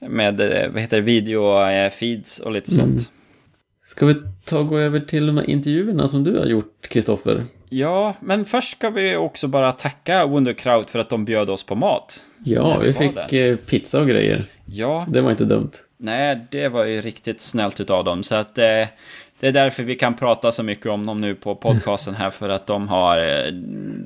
[0.10, 2.86] med eh, vad heter det, video-feeds och lite mm.
[2.86, 3.12] sånt.
[3.86, 7.44] Ska vi ta och gå över till de här intervjuerna som du har gjort, Kristoffer?
[7.70, 11.76] Ja, men först ska vi också bara tacka Wunderkraut för att de bjöd oss på
[11.76, 12.24] mat.
[12.44, 13.34] Ja, vi, fick där.
[13.34, 14.44] Eh, pizza och grejer.
[14.66, 15.06] Ja.
[15.10, 15.72] Det var inte dumt.
[15.98, 18.24] Nej, det var ju riktigt snällt utav dem.
[18.24, 18.63] Så att eh,
[19.39, 22.30] det är därför vi kan prata så mycket om dem nu på podcasten här.
[22.30, 23.52] För att de har, eh,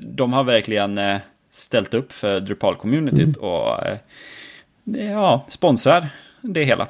[0.00, 1.16] de har verkligen eh,
[1.50, 3.38] ställt upp för Drupal-communityt.
[3.38, 3.40] Mm.
[3.40, 3.98] Och eh,
[4.94, 6.08] ja, sponsrar
[6.40, 6.86] det hela.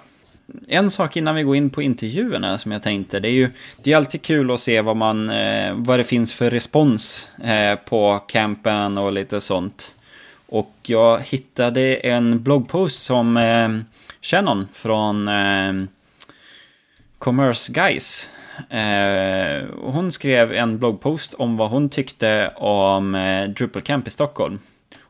[0.69, 3.51] En sak innan vi går in på intervjuerna som jag tänkte, det är ju
[3.85, 7.75] det är alltid kul att se vad, man, eh, vad det finns för respons eh,
[7.75, 9.95] på campen och lite sånt.
[10.47, 13.69] Och jag hittade en bloggpost som eh,
[14.23, 15.73] Shannon från eh,
[17.19, 18.31] Commerce Guys.
[18.71, 24.59] Eh, hon skrev en bloggpost om vad hon tyckte om eh, Drupal Camp i Stockholm.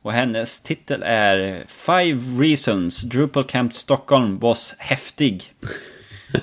[0.09, 5.43] Och hennes titel är Five Reasons Drupal Camp Stockholm was häftig.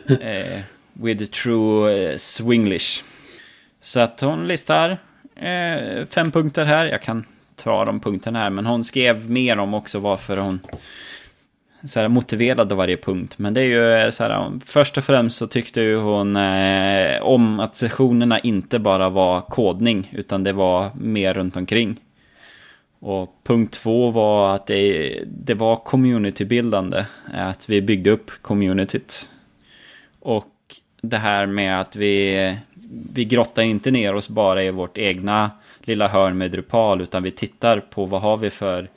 [0.21, 0.60] eh,
[0.93, 3.04] with true eh, swinglish.
[3.82, 4.89] Så att hon listar
[5.36, 6.86] eh, fem punkter här.
[6.86, 7.25] Jag kan
[7.56, 8.49] ta de punkterna här.
[8.49, 10.60] Men hon skrev mer om också varför hon
[11.86, 13.36] så här, motiverade varje punkt.
[13.38, 17.21] Men det är ju eh, så här, först och främst så tyckte ju hon eh,
[17.21, 21.99] om att sessionerna inte bara var kodning, utan det var mer runt omkring.
[23.06, 29.30] Och punkt två var att det, det var communitybildande, att vi byggde upp communityt.
[30.20, 30.52] Och
[31.02, 32.56] det här med att vi,
[33.13, 37.32] vi grottar inte ner oss bara i vårt egna lilla hörn med Drupal, utan vi
[37.32, 38.89] tittar på vad har vi för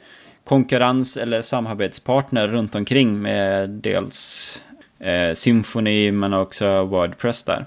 [0.45, 4.63] konkurrens eller samarbetspartner runt omkring med dels
[4.99, 7.67] eh, Symfony men också Wordpress där.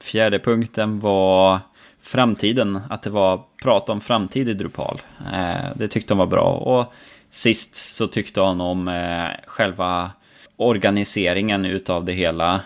[0.00, 1.58] Fjärde punkten var
[2.00, 5.00] framtiden, att det var prat om framtid i Drupal.
[5.32, 6.50] Eh, det tyckte hon var bra.
[6.50, 6.92] Och
[7.30, 10.10] sist så tyckte hon om eh, själva
[10.56, 12.60] organiseringen utav det hela.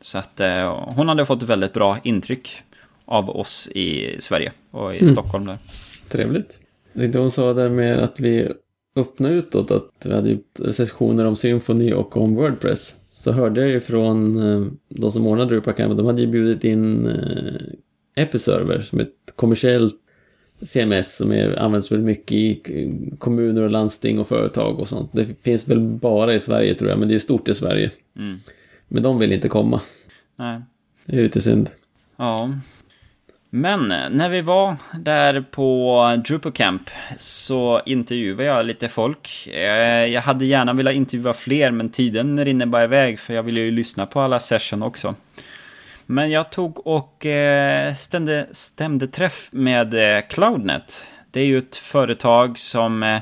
[0.00, 2.50] Så att eh, hon hade fått väldigt bra intryck
[3.04, 5.10] av oss i Sverige och i mm.
[5.10, 5.58] Stockholm där.
[6.08, 6.58] Trevligt.
[6.92, 8.52] Det hon sa där med att vi
[8.96, 12.94] öppnade utåt, att vi hade gjort sessioner om Symfony och om Wordpress.
[13.14, 17.08] Så hörde jag ju från de som ordnade Drupal Camp, de hade ju bjudit in
[18.18, 19.94] Episerver som är ett kommersiellt
[20.66, 22.60] CMS som är, används väldigt mycket i
[23.18, 25.12] kommuner och landsting och företag och sånt.
[25.12, 27.90] Det finns väl bara i Sverige tror jag, men det är stort i Sverige.
[28.16, 28.40] Mm.
[28.88, 29.80] Men de vill inte komma.
[30.36, 30.60] Nej.
[31.06, 31.70] Det är lite synd.
[32.16, 32.50] Ja.
[33.50, 39.48] Men när vi var där på Drupal Camp så intervjuade jag lite folk.
[39.52, 43.60] Eh, jag hade gärna velat intervjua fler men tiden rinner bara iväg för jag ville
[43.60, 45.14] ju lyssna på alla session också.
[46.10, 51.06] Men jag tog och eh, stämde, stämde träff med eh, Cloudnet.
[51.30, 53.18] Det är ju ett företag som eh,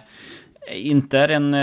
[0.73, 1.55] inte är en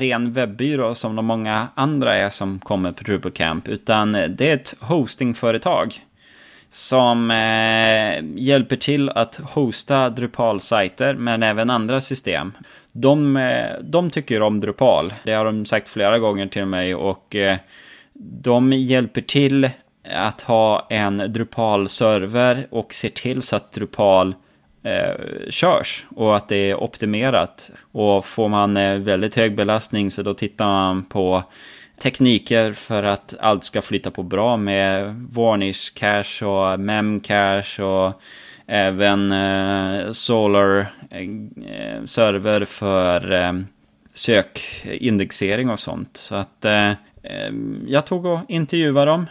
[0.00, 4.54] ren webbyrå som de många andra är som kommer på Drupal Camp, utan det är
[4.54, 5.94] ett hostingföretag
[6.68, 7.30] som
[8.36, 12.52] hjälper till att hosta Drupal-sajter, men även andra system.
[12.92, 13.38] De,
[13.82, 17.36] de tycker om Drupal, det har de sagt flera gånger till mig och
[18.42, 19.70] de hjälper till
[20.04, 24.34] att ha en Drupal-server och ser till så att Drupal
[24.82, 27.70] eh, körs och att det är optimerat.
[27.92, 31.42] Och får man eh, väldigt hög belastning så då tittar man på
[32.02, 38.20] tekniker för att allt ska flyta på bra med Varnish cache och Memcache och
[38.66, 43.52] även eh, Solar eh, server för eh,
[44.14, 46.16] sökindexering och sånt.
[46.16, 46.92] Så att eh,
[47.22, 49.26] Ehm, jag tog och intervjuade dem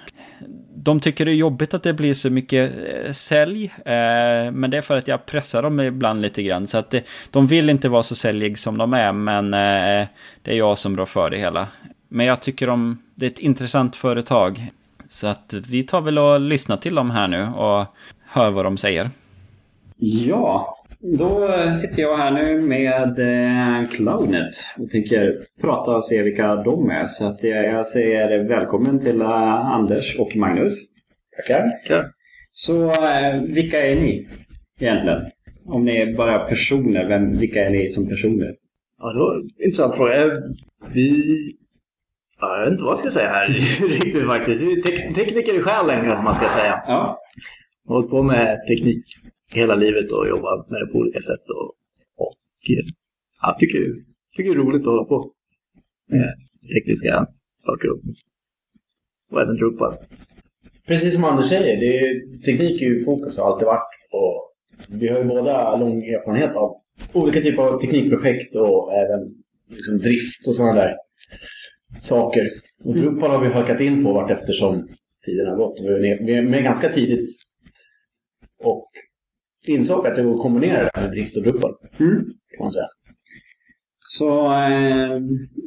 [0.83, 2.73] de tycker det är jobbigt att det blir så mycket
[3.05, 3.65] eh, sälj.
[3.65, 6.67] Eh, men det är för att jag pressar dem ibland lite grann.
[6.67, 6.95] Så att
[7.29, 10.07] de vill inte vara så säljig som de är, men eh,
[10.41, 11.67] det är jag som rår för det hela.
[12.07, 14.67] Men jag tycker de, det är ett intressant företag.
[15.07, 17.85] Så att vi tar väl och lyssnar till dem här nu och
[18.25, 19.09] hör vad de säger.
[19.97, 26.55] Ja, då sitter jag här nu med eh, Cloudnet och tänker prata och se vilka
[26.55, 27.07] de är.
[27.07, 30.73] Så att jag säger välkommen till eh, Anders och Magnus.
[31.35, 31.69] Tackar.
[31.69, 32.11] Tackar.
[32.51, 32.93] Så
[33.47, 34.27] vilka är ni
[34.79, 35.21] egentligen?
[35.65, 38.55] Om ni är bara personer, vem, vilka är ni som personer?
[38.97, 40.41] Ja, det var en intressant fråga.
[40.93, 41.35] Vi...
[42.41, 43.47] Ja, jag vet inte vad jag ska säga här
[43.87, 44.61] riktigt faktiskt.
[44.61, 46.83] Vi är tek tekniker i själen kanske man ska säga.
[46.87, 47.19] Ja.
[47.85, 49.05] Jag har hållit på med teknik
[49.55, 51.45] hela livet och jobbat med det på olika sätt.
[51.49, 51.73] Och,
[52.25, 52.35] och
[53.41, 53.79] jag tycker,
[54.35, 55.31] tycker det är roligt att hålla på
[56.07, 56.33] med
[56.73, 57.27] tekniska
[57.65, 57.89] saker.
[59.31, 59.95] Och, även Drupal.
[60.87, 63.89] Precis som Anders säger, det är, teknik är ju fokus och har alltid varit.
[64.11, 64.53] Och
[64.87, 66.81] vi har ju båda lång erfarenhet av
[67.13, 69.35] olika typer av teknikprojekt och även
[69.67, 70.95] liksom drift och sådana där
[71.99, 72.49] saker.
[72.83, 74.87] Och Drupal har vi hakat in på vart eftersom
[75.25, 75.79] tiden har gått.
[75.79, 77.29] Vi är med ganska tidigt
[78.63, 78.89] och
[79.69, 81.75] insåg att det går att kombinera det här med drift och Drupal.
[81.99, 82.15] Mm.
[82.23, 82.87] Kan man säga.
[83.99, 85.19] Så eh,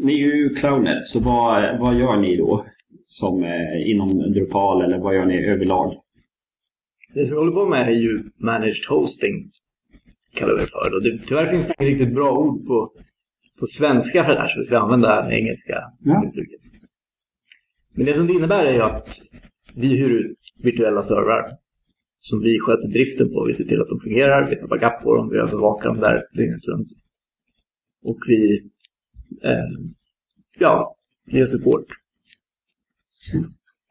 [0.04, 2.66] ni är ju Cloudnet, så vad, vad gör ni då?
[3.06, 5.94] Som eh, inom Drupal eller vad gör ni överlag?
[7.14, 9.50] Det som vi håller på med är ju managed hosting.
[10.34, 10.94] Kallar vi det för.
[10.94, 12.92] Och det, tyvärr finns det inget riktigt bra ord på,
[13.60, 16.24] på svenska för det här så vi ska använda det engelska ja.
[16.28, 16.60] uttrycket.
[17.94, 19.20] Men det som det innebär är ju att
[19.74, 21.48] vi hyr ut virtuella servrar
[22.28, 23.44] som vi sköter driften på.
[23.48, 26.26] Vi ser till att de fungerar, vi tar backup på dem, vi övervakar dem där
[26.36, 26.88] dygnet runt.
[28.04, 28.70] Och vi
[29.44, 29.70] eh,
[30.58, 30.96] ja,
[31.26, 31.84] ger support.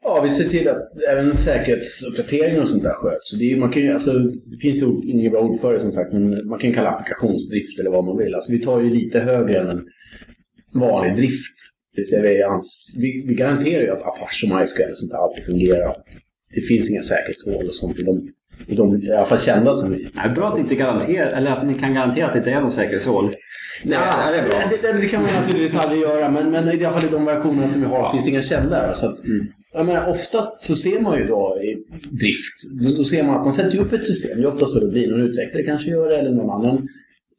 [0.04, 3.38] Ja, vi ser till att även säkerhetsuppdateringar och sånt där sköts.
[3.38, 6.12] Det, man kan ju, alltså, det finns ju inget bra ord för det som sagt,
[6.12, 8.34] men man kan kalla applikationsdrift eller vad man vill.
[8.34, 9.86] Alltså, vi tar ju lite högre än en
[10.80, 11.56] vanlig drift.
[11.94, 12.58] Det vill säga,
[12.96, 15.94] vi, vi, vi garanterar ju att Apache och MySQL och sånt där alltid fungerar.
[16.54, 18.32] Det finns inga säkerhetshål och sånt i de,
[18.76, 19.98] de i alla fall kända som vi...
[20.14, 22.60] Det är bra att, inte garantera, eller att ni kan garantera att det inte är
[22.60, 23.24] något säkerhetshål.
[23.84, 24.58] Nej, ja, det, är bra.
[24.82, 27.68] Det, det, kan man naturligtvis aldrig göra, men, men i alla fall i de versionerna
[27.68, 28.92] som vi har finns det inga källor.
[28.94, 29.46] Så att, mm.
[29.74, 31.68] Jag menar, oftast så ser man ju då i
[32.10, 32.56] drift,
[32.96, 34.36] då ser man att man sätter upp ett system.
[34.36, 35.10] Det är oftast så det blir.
[35.10, 36.88] Någon utvecklare kanske gör det eller någon annan.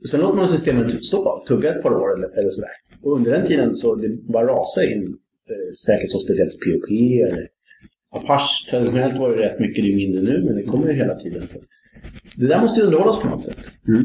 [0.09, 2.71] Sen låter man systemet stå tugga ett par år eller, eller sådär.
[3.01, 6.89] Och under den tiden så det bara rasar in eh, säkert så speciellt POP
[7.29, 7.47] eller
[8.13, 8.69] Apache.
[8.69, 11.47] Traditionellt var det rätt mycket, det är mindre nu, men det kommer ju hela tiden.
[11.47, 11.59] Så.
[12.35, 13.71] Det där måste ju underhållas på något sätt.
[13.87, 14.03] Mm.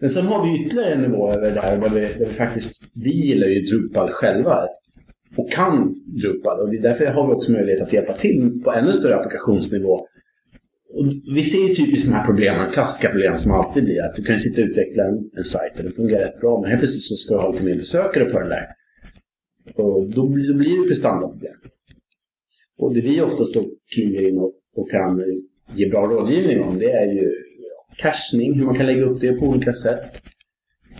[0.00, 3.10] Men sen har vi ytterligare en nivå över där, där vi, där vi faktiskt, vi
[3.10, 4.68] gillar ju Drupal själva
[5.36, 6.60] och kan Drupal.
[6.60, 10.06] Och därför har vi också möjlighet att hjälpa till på ännu större applikationsnivå.
[10.94, 14.22] Och vi ser ju typiskt de här problemen, klassiska problem som alltid blir att du
[14.22, 17.02] kan sitta och utveckla en, en sajt och den fungerar rätt bra men helt plötsligt
[17.02, 18.66] så ska du ha lite mer besökare på den där.
[19.74, 21.54] Och då, då blir det prestandaproblem.
[22.78, 23.64] Och det vi oftast då
[23.94, 25.24] kliver in och, och kan
[25.74, 27.32] ge bra rådgivning om det är ju
[27.96, 30.22] cachning, hur man kan lägga upp det på olika sätt.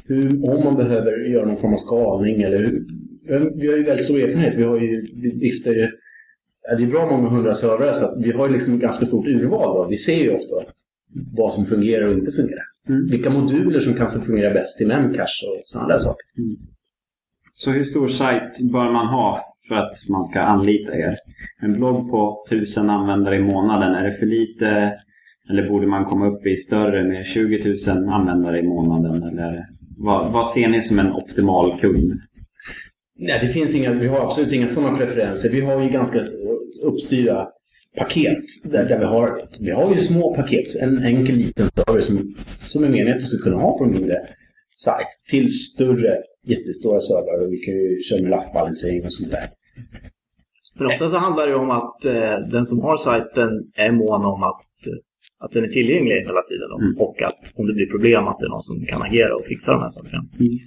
[0.04, 2.84] Hur, om man behöver göra någon form av skalning eller hur,
[3.54, 4.54] vi har ju väldigt stor erfarenhet.
[4.54, 5.88] Vi har ju, vi lyfter ju,
[6.76, 9.76] det är bra många hundra servrar så vi har ju liksom ett ganska stort urval.
[9.76, 9.86] Då.
[9.90, 10.56] Vi ser ju ofta
[11.36, 12.64] vad som fungerar och inte fungerar.
[12.88, 13.06] Mm.
[13.06, 16.26] Vilka moduler som kanske fungerar bäst i Memcache och sådana där saker.
[16.38, 16.56] Mm.
[17.58, 21.14] Så hur stor sajt bör man ha för att man ska anlita er?
[21.62, 24.98] En blogg på 1000 användare i månaden, är det för lite?
[25.50, 29.22] Eller borde man komma upp i större med 20 000 användare i månaden?
[29.22, 29.66] Eller
[29.98, 32.20] vad, vad ser ni som en optimal kund?
[33.18, 35.50] Nej, det finns inga, vi har absolut inga sådana preferenser.
[35.50, 36.20] Vi har ju ganska
[36.82, 37.48] uppstyrda
[37.98, 38.44] paket.
[38.64, 40.66] Där, där vi, har, vi har ju små paket.
[40.80, 43.90] En enkel liten server som, som är meningen att du ska kunna ha på en
[43.90, 44.16] mindre
[44.76, 45.08] sajt.
[45.30, 46.16] Till större,
[46.52, 47.38] jättestora servrar.
[47.44, 49.48] Och vi kan ju köra med lastbalansering och sånt där.
[50.78, 54.42] Men ofta så handlar det om att eh, den som har sajten är mån om
[54.42, 54.98] att, eh,
[55.44, 56.68] att den är tillgänglig hela tiden.
[56.80, 57.00] Mm.
[57.04, 59.72] Och att om det blir problem att det är någon som kan agera och fixa
[59.72, 60.22] de här sakerna.
[60.40, 60.58] Mm.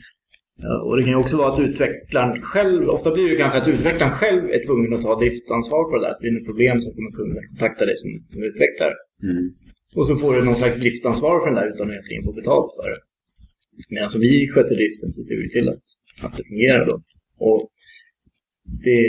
[0.86, 4.14] Och det kan ju också vara att utvecklaren själv, ofta blir det kanske att utvecklaren
[4.22, 6.16] själv är tvungen att ta driftsansvar för det där.
[6.22, 8.96] Blir det problem så kommer kunden kontakta dig som, som utvecklare.
[9.24, 9.46] Mm.
[9.98, 12.70] Och så får du någon slags driftansvar för den där utan att egentligen få betalt
[12.78, 13.00] för det.
[13.90, 15.84] Medan som vi sköter driften så ser vi till att,
[16.24, 17.02] att det fungerar då.
[17.38, 17.62] Och
[18.86, 19.02] det,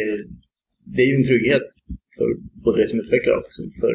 [0.95, 1.62] det är ju en trygghet
[2.16, 2.27] för
[2.64, 3.45] både dig som utvecklare och
[3.81, 3.93] för,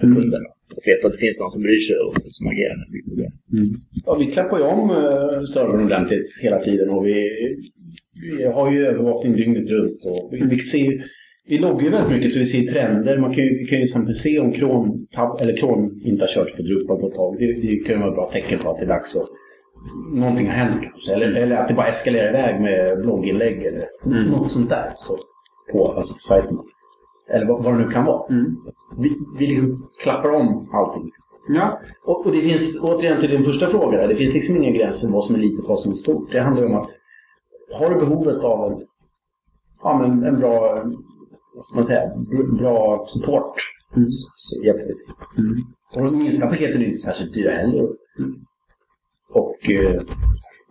[0.00, 0.16] för mm.
[0.16, 0.48] kunderna.
[0.76, 3.06] Att veta att det finns någon som bryr sig och som agerar när det blir
[3.10, 3.32] problem.
[3.52, 3.68] Mm.
[4.06, 7.16] Ja, vi klappar ju om uh, servern ordentligt hela tiden och vi,
[8.22, 10.00] vi har ju övervakning dygnet runt.
[10.06, 11.04] Och vi, vi, ser,
[11.46, 13.18] vi loggar ju väldigt mycket så vi ser trender.
[13.18, 15.06] Man kan ju, vi kan ju exempel se om Chrome,
[15.42, 17.36] eller Chrome inte har körts på Drupal på ett tag.
[17.38, 19.28] Det, det kan ju vara ett bra tecken på att det är dags att
[20.12, 21.12] någonting har hänt kanske.
[21.12, 24.24] Eller, eller att det bara eskalerar iväg med blogginlägg eller mm.
[24.24, 24.92] något sånt där.
[24.96, 25.16] Så,
[25.72, 26.58] på, alltså på sajten.
[27.30, 28.28] Eller vad, vad det nu kan vara.
[28.30, 28.56] Mm.
[28.98, 31.10] vi, vi liksom klappar om allting
[31.48, 31.80] Ja.
[32.04, 35.08] Och, och, det finns, återigen till din första fråga, det finns liksom ingen gräns för
[35.08, 36.32] vad som är litet och vad som är stort.
[36.32, 36.90] Det handlar om att
[37.72, 38.86] har du behovet av en,
[39.82, 40.84] ja, men en bra,
[41.54, 42.10] vad ska man säga,
[42.58, 43.54] bra support
[43.96, 44.08] mm.
[44.36, 45.04] så hjälper vi dig.
[45.38, 45.56] Mm.
[45.94, 47.88] Och de minsta paketen är inte särskilt dyra heller.
[48.18, 48.34] Mm.
[49.32, 50.00] Och eh,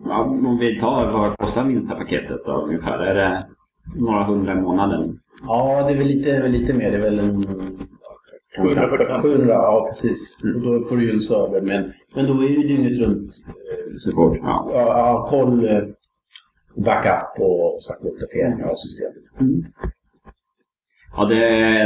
[0.06, 3.00] ja, om vi tar, vad kostar minsta paketet då ungefär?
[3.00, 3.46] Är det
[3.96, 5.20] några hundra i månaden?
[5.48, 6.92] Ja, det är väl lite, lite mer.
[6.92, 7.44] Det är väl en
[8.58, 9.22] 745.
[9.22, 10.44] 700, ja precis.
[10.44, 10.56] Mm.
[10.56, 11.62] Och då får du ju en server.
[11.62, 14.38] Men, men då är det ju dygnet runt eh, support.
[14.42, 14.72] Ja.
[14.74, 15.84] Ja, koll, eh,
[16.76, 19.24] backup och sagt uppdateringar av systemet.
[19.40, 19.66] Mm.
[21.16, 21.36] Ja, det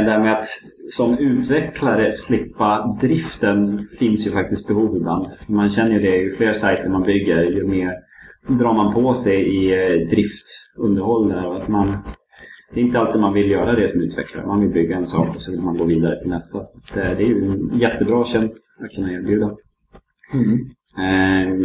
[0.04, 0.44] där med att
[0.90, 5.26] som utvecklare slippa driften finns ju faktiskt behov ibland.
[5.46, 7.92] Man känner ju det, ju fler sajter man bygger ju mer
[8.46, 11.28] drar man på sig i eh, driftunderhåll.
[11.28, 11.96] Där, att man,
[12.74, 14.46] det är inte alltid man vill göra det som utvecklare.
[14.46, 16.58] Man vill bygga en sak och så vill man gå vidare till nästa.
[16.94, 19.50] Det, det är ju en jättebra tjänst att kunna erbjuda.
[20.32, 20.58] Mm.
[20.98, 21.58] Eh,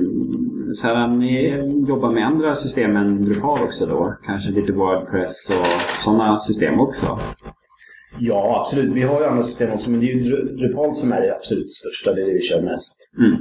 [0.73, 1.49] så här, ni
[1.87, 4.15] jobbar med andra system än Drupal också då?
[4.25, 7.19] Kanske lite Wordpress och sådana system också?
[8.19, 8.95] Ja, absolut.
[8.95, 11.73] Vi har ju andra system också, men det är ju Drupal som är det absolut
[11.73, 12.13] största.
[12.13, 12.95] Det är det vi kör mest.
[13.17, 13.35] Mm.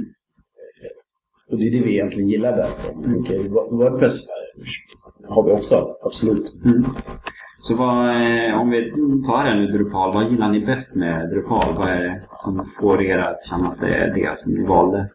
[1.51, 2.91] Och det är det vi egentligen gillar bäst.
[2.93, 3.51] Mm.
[3.51, 4.27] Wordpress
[5.27, 6.53] har vi också, absolut.
[6.65, 6.85] Mm.
[7.61, 8.91] Så vad, eh, om vi
[9.27, 11.75] tar det nu Drupal, vad gillar ni bäst med Drupal?
[11.77, 15.09] Vad är det som får er att känna att det är det som ni valde?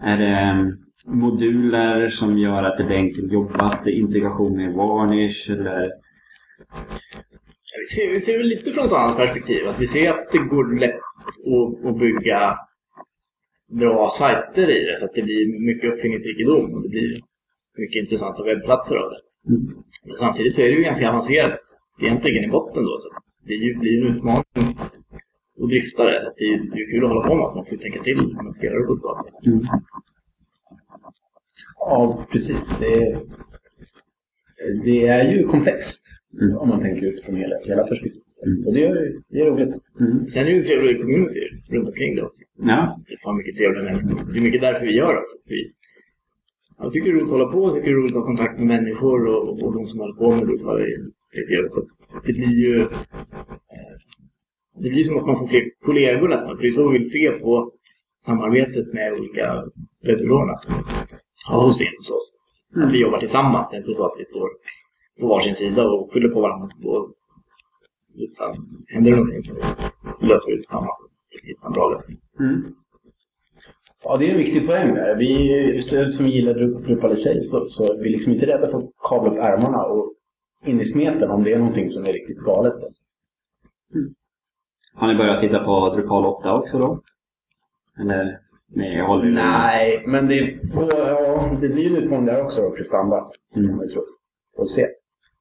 [0.00, 0.76] Är det mm,
[1.06, 3.86] moduler som gör att det blir enkelt jobbat?
[3.86, 5.50] Integration med Varnish?
[5.50, 5.86] Eller?
[7.78, 9.68] Vi ser, vi ser lite från ett annat perspektiv.
[9.68, 12.56] Att vi ser att det går lätt att, att bygga
[13.68, 14.98] bra sajter i det.
[14.98, 17.08] Så att det blir mycket uppfinningsrikedom och det blir
[17.78, 19.20] mycket intressanta webbplatser av det.
[19.48, 19.62] Mm.
[20.04, 21.60] Men samtidigt så är det ju ganska avancerat
[22.02, 22.98] egentligen i botten då.
[22.98, 23.08] Så
[23.46, 24.76] det blir en utmaning
[25.62, 26.32] att drifta det.
[26.36, 28.42] Det, är, det är kul att hålla på med att man får tänka till när
[28.42, 29.60] man ska göra det på ett mm.
[31.78, 32.76] Ja, precis.
[32.80, 33.20] Det,
[34.84, 36.04] det är ju komplext
[36.40, 36.56] mm.
[36.56, 38.26] om man tänker utifrån hela, hela perspektivet.
[38.46, 38.66] Mm.
[38.66, 39.74] Och det är, det är roligt.
[40.00, 40.28] Mm.
[40.30, 41.40] Sen är det ju trevligt community
[41.70, 42.42] runt omkring det också.
[42.56, 43.00] Ja.
[43.06, 44.32] Det är fan mycket trevliga människor.
[44.32, 45.38] Det är mycket därför vi gör det också.
[45.44, 45.72] Vi,
[46.78, 47.68] jag tycker det är roligt att hålla på.
[47.68, 50.14] Jag tycker det är roligt att ha kontakt med människor och, och de som håller
[50.14, 50.56] på med det.
[52.26, 52.88] Det blir ju eh,
[54.78, 56.56] det blir som att man får fler kollegor nästan.
[56.56, 57.70] För det är så vi vill se på
[58.24, 59.64] samarbetet med olika
[60.06, 60.74] webbbyråerna som
[61.48, 62.38] har hosting hos oss.
[62.74, 62.88] Mm.
[62.88, 63.68] Att vi jobbar tillsammans.
[63.70, 64.48] Det är inte så att vi står
[65.20, 66.68] på varsin sida och skyller på varandra.
[66.84, 67.12] Och,
[68.14, 68.54] utan
[68.86, 69.54] händer det någonting så
[70.20, 70.94] löser vi det tillsammans.
[71.44, 72.18] Är en bra lösning.
[72.40, 72.74] Mm.
[74.04, 75.16] Ja, det är en viktig poäng där.
[75.16, 78.90] Vi som gillar Drupal i sig så, så är vi liksom inte rädda för att
[79.08, 80.14] kavla upp ärmarna och
[80.66, 82.74] in i smeten om det är någonting som är riktigt galet.
[83.94, 84.14] Mm.
[84.96, 87.00] Har ni börjat titta på Drupal 8 också då?
[88.00, 88.38] Eller
[88.74, 93.30] Nej, jag håller Nej, men det, ja, det blir en utmaning där också, prestanda.
[93.56, 93.80] Mm.
[93.80, 94.04] Jag tror.
[94.56, 94.86] Får se.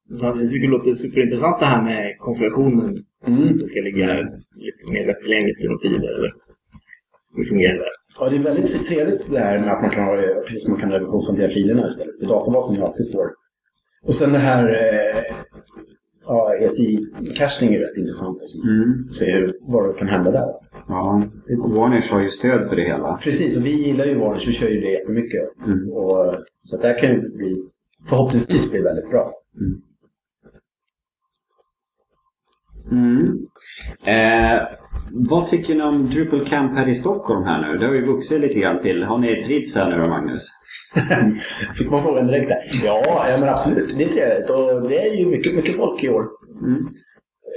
[0.09, 2.95] Jag tycker det låter superintressant det här med konfigurationen.
[3.27, 3.57] Mm.
[3.57, 4.05] Det ska ligga
[4.55, 6.17] lite mer lättillgängligt i filer.
[6.17, 6.33] Eller
[7.35, 7.91] hur fungerar det?
[8.19, 10.15] Ja, det är väldigt trevligt det här med att man kan, ha,
[10.47, 12.15] precis man kan revisionshantera filerna istället.
[12.21, 13.29] I databasen är alltid svår.
[14.03, 15.23] Och sen det här eh,
[16.27, 18.41] ja, SI-cachning är rätt intressant.
[18.41, 18.67] Också.
[18.67, 19.03] Mm.
[19.03, 20.53] Se hur, vad det kan hända där.
[20.87, 21.23] Ja,
[21.75, 23.17] Varnish har ju stöd för det hela.
[23.17, 24.47] Precis, och vi gillar ju Varnish.
[24.47, 25.49] Vi kör ju det jättemycket.
[25.65, 25.91] Mm.
[25.91, 27.63] Och, så det här kan ju bli,
[28.09, 29.33] förhoppningsvis bli väldigt bra.
[29.57, 29.81] Mm.
[32.91, 33.47] Mm.
[34.05, 34.61] Eh,
[35.11, 37.77] vad tycker ni om Drupal Camp här i Stockholm här nu?
[37.77, 39.03] Det har ju vuxit lite grann till.
[39.03, 40.47] Har ni trivts här nu då, Magnus?
[41.77, 42.85] Fick man frågan direkt där?
[42.85, 43.97] Ja, ja, men absolut.
[43.97, 46.27] Det är trevligt och det är ju mycket, mycket folk i år.
[46.61, 46.87] Mm.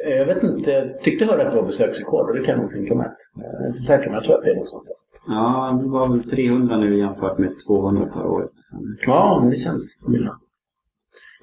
[0.07, 2.71] Jag vet inte, jag tyckte höra att det var besöksrekord och det kan jag nog
[2.71, 3.07] tänka mig.
[3.35, 4.89] Jag är inte säker, men jag tror att det är något sånt.
[5.27, 8.51] Ja, det var väl 300 nu jämfört med 200 förra året.
[9.07, 10.39] Ja, men det känns bra.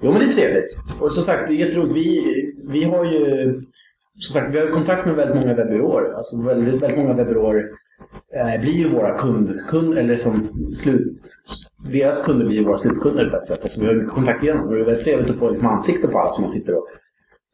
[0.02, 0.78] Jo, men det är trevligt.
[1.00, 1.96] Och som sagt, det är jätteroligt.
[1.96, 3.60] Vi, vi har ju
[4.18, 6.12] som sagt, vi har kontakt med väldigt många webbyråer.
[6.12, 7.70] Alltså väldigt, väldigt många webbyråer
[8.34, 11.20] eh, blir ju våra kund, kund eller som slut,
[11.92, 13.62] deras kunder blir ju våra slutkunder på ett sätt.
[13.62, 16.18] Alltså vi har kontakt igenom och det är väldigt trevligt att få liksom ansikte på
[16.18, 16.86] alla som man sitter och,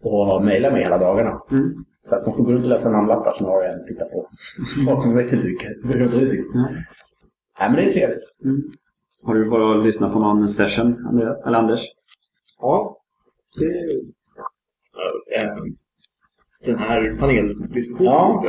[0.02, 1.42] och mejlar med hela dagarna.
[1.50, 1.84] Mm.
[2.08, 4.28] Så att man får gå runt och läsa namnlappar som har en titta på.
[4.88, 5.48] Folk man vet inte
[5.82, 6.46] hur det ser ut.
[7.60, 8.24] Nej, men det är trevligt.
[8.44, 8.62] Mm.
[9.22, 11.06] Har du bara lyssnat på någon session,
[11.46, 11.80] eller Anders?
[12.60, 12.96] Ja,
[13.58, 13.66] det...
[15.42, 15.56] Äh,
[16.64, 18.44] den här paneldiskussionen ja.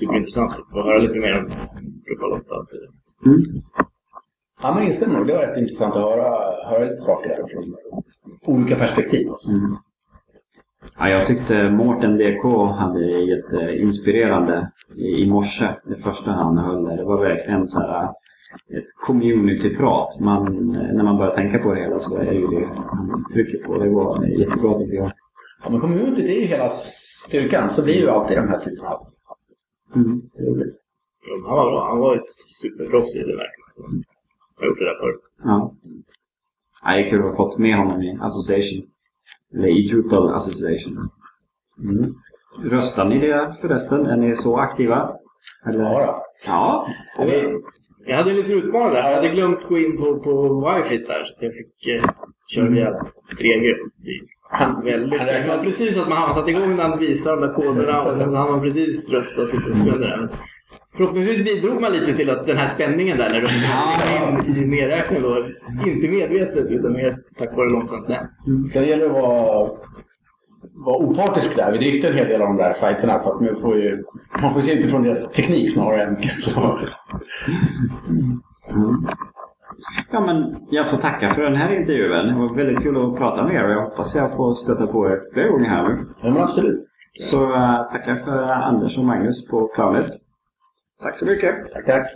[0.00, 0.52] superintressant.
[0.52, 1.50] Att få höra lite mer om
[2.06, 2.44] Drupal 8.
[3.26, 3.62] Mm.
[4.62, 5.26] Ja, men instämmer nog.
[5.26, 6.28] Det var rätt intressant att höra,
[6.70, 7.76] höra lite saker där från
[8.46, 9.28] olika perspektiv.
[9.50, 9.76] Mm.
[10.98, 12.44] Ja, jag tyckte Mårten DK
[12.78, 15.68] hade jätteinspirerande i, i morse.
[15.84, 16.96] Det första han höll där.
[16.96, 18.04] Det var verkligen så här
[18.68, 20.20] ett community-prat.
[20.20, 23.58] Man, när man börjar tänka på det hela så är det ju det han trycker
[23.64, 23.78] på.
[23.78, 25.12] Det var jättebra tycker jag.
[25.62, 27.70] Ja, men community det är ju hela styrkan.
[27.70, 29.06] Så blir ju alltid de här typerna av...
[29.94, 30.22] Mm.
[30.34, 30.76] Det är roligt.
[31.46, 31.88] Han var.
[31.88, 32.26] Han var ett
[32.62, 34.02] superproffs i det verkligen.
[34.56, 35.20] Jag har gjort det där förut.
[35.44, 35.74] Ja.
[36.82, 36.94] ja.
[36.94, 38.86] Det är kul att ha fått med honom i Association.
[39.54, 41.10] Eller i Drupal Association.
[41.78, 42.14] Mm.
[42.62, 44.06] Röstar ni det förresten?
[44.06, 45.12] Är ni så aktiva?
[45.66, 45.82] Eller?
[45.82, 46.86] Ja, ja.
[47.18, 47.34] ja.
[48.06, 49.08] Jag hade en liten utmaning där.
[49.08, 51.24] Jag hade glömt gå in på, på Wifi där.
[51.24, 52.10] Så jag fick eh,
[52.48, 52.90] köra via
[53.38, 53.74] 3G.
[54.52, 58.02] Han, han räknade precis att man har satt igång när han visar de där koderna
[58.02, 60.28] och sen hann man precis rösta sista sekunden.
[60.96, 65.22] Förhoppningsvis bidrog man lite till att den här spänningen där när de in i nedräkningen
[65.22, 65.46] då,
[65.86, 68.30] inte medvetet utan mer tack vare långsamt nät.
[68.46, 68.66] Mm.
[68.66, 69.70] Sen gäller det att vara,
[70.74, 71.72] vara opartisk där.
[71.72, 74.04] Vi driftar en hel del av de där sajterna så att man får ju
[74.42, 76.78] man får se utifrån deras teknik snarare än så.
[78.70, 79.06] Mm.
[80.12, 82.26] Ja, men jag får tacka för den här intervjun.
[82.26, 85.06] Det var väldigt kul att prata med er och jag hoppas jag får stöta på
[85.06, 86.06] er fler gånger här nu.
[86.22, 86.80] Ja, absolut.
[87.20, 90.06] Så uh, tackar för Anders och Magnus på planet.
[91.02, 91.72] Tack så mycket.
[91.72, 92.06] Tack, tack.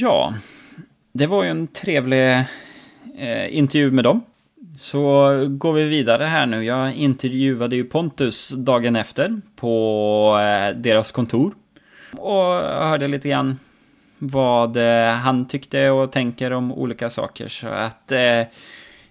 [0.00, 0.34] Ja,
[1.12, 2.30] det var ju en trevlig
[3.18, 4.22] eh, intervju med dem.
[4.78, 6.64] Så går vi vidare här nu.
[6.64, 11.54] Jag intervjuade ju Pontus dagen efter på eh, deras kontor.
[12.12, 13.58] Och hörde lite grann
[14.18, 17.48] vad eh, han tyckte och tänker om olika saker.
[17.48, 18.42] Så att eh,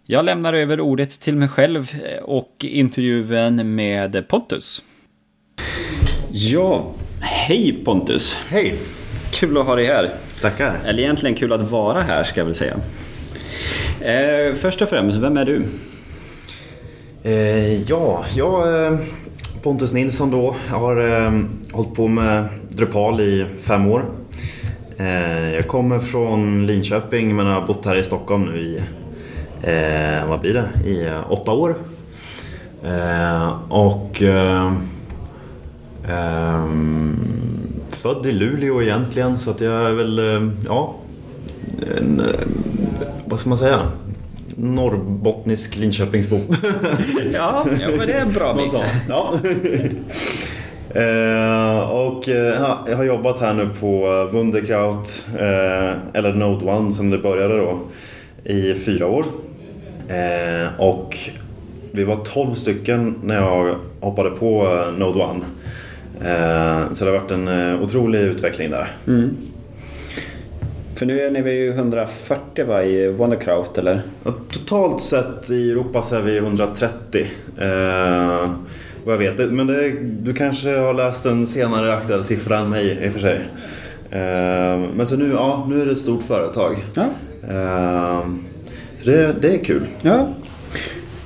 [0.06, 1.92] jag lämnar över ordet till mig själv
[2.24, 4.84] och intervjun med Pontus.
[6.32, 6.92] Ja,
[7.22, 8.38] hej Pontus.
[8.50, 8.76] Hej.
[9.32, 10.12] Kul att ha dig här.
[10.42, 10.80] Tackar.
[10.86, 12.78] Eller egentligen kul att vara här ska jag väl säga.
[14.06, 15.66] Eh, först och främst, vem är du?
[17.24, 18.98] Eh, ja, jag är
[19.64, 20.56] Pontus Nilsson då.
[20.70, 21.32] Jag har eh,
[21.72, 24.06] hållit på med Drupal i fem år.
[24.98, 28.78] Eh, jag kommer från Linköping men har bott här i Stockholm nu i,
[29.62, 31.76] eh, vad blir det, i eh, åtta år.
[32.84, 34.74] Eh, och eh,
[37.90, 40.22] född i Luleå egentligen så att jag är väl,
[40.66, 40.96] ja,
[41.98, 42.22] en,
[43.26, 43.92] vad ska man säga?
[44.56, 46.36] Norrbottnisk Linköpingsbo.
[47.34, 48.74] ja, ja, men det är en bra mix.
[49.10, 49.34] ja.
[51.02, 57.10] eh, och eh, jag har jobbat här nu på Wunderkraut, eh, eller Node One som
[57.10, 57.80] det började då,
[58.44, 59.26] i fyra år.
[60.08, 61.18] Eh, och
[61.92, 65.46] vi var 12 stycken när jag hoppade på eh, Node One.
[66.22, 68.88] Eh, så det har varit en otrolig utveckling där.
[69.08, 69.38] Mm.
[70.96, 74.02] För nu är ni ju 140 va, i Wonderkraut eller?
[74.24, 77.28] Ja, totalt sett i Europa så är vi 130.
[77.58, 78.50] Eh,
[79.06, 79.52] vad jag vet.
[79.52, 83.20] Men det, du kanske har läst en senare aktuell siffra än mig i och för
[83.20, 83.40] sig.
[84.12, 86.86] Eh, men så nu, ja, nu är det ett stort företag.
[86.94, 87.04] Ja.
[87.50, 88.28] Eh,
[89.00, 89.86] så det, det är kul.
[90.02, 90.34] Ja.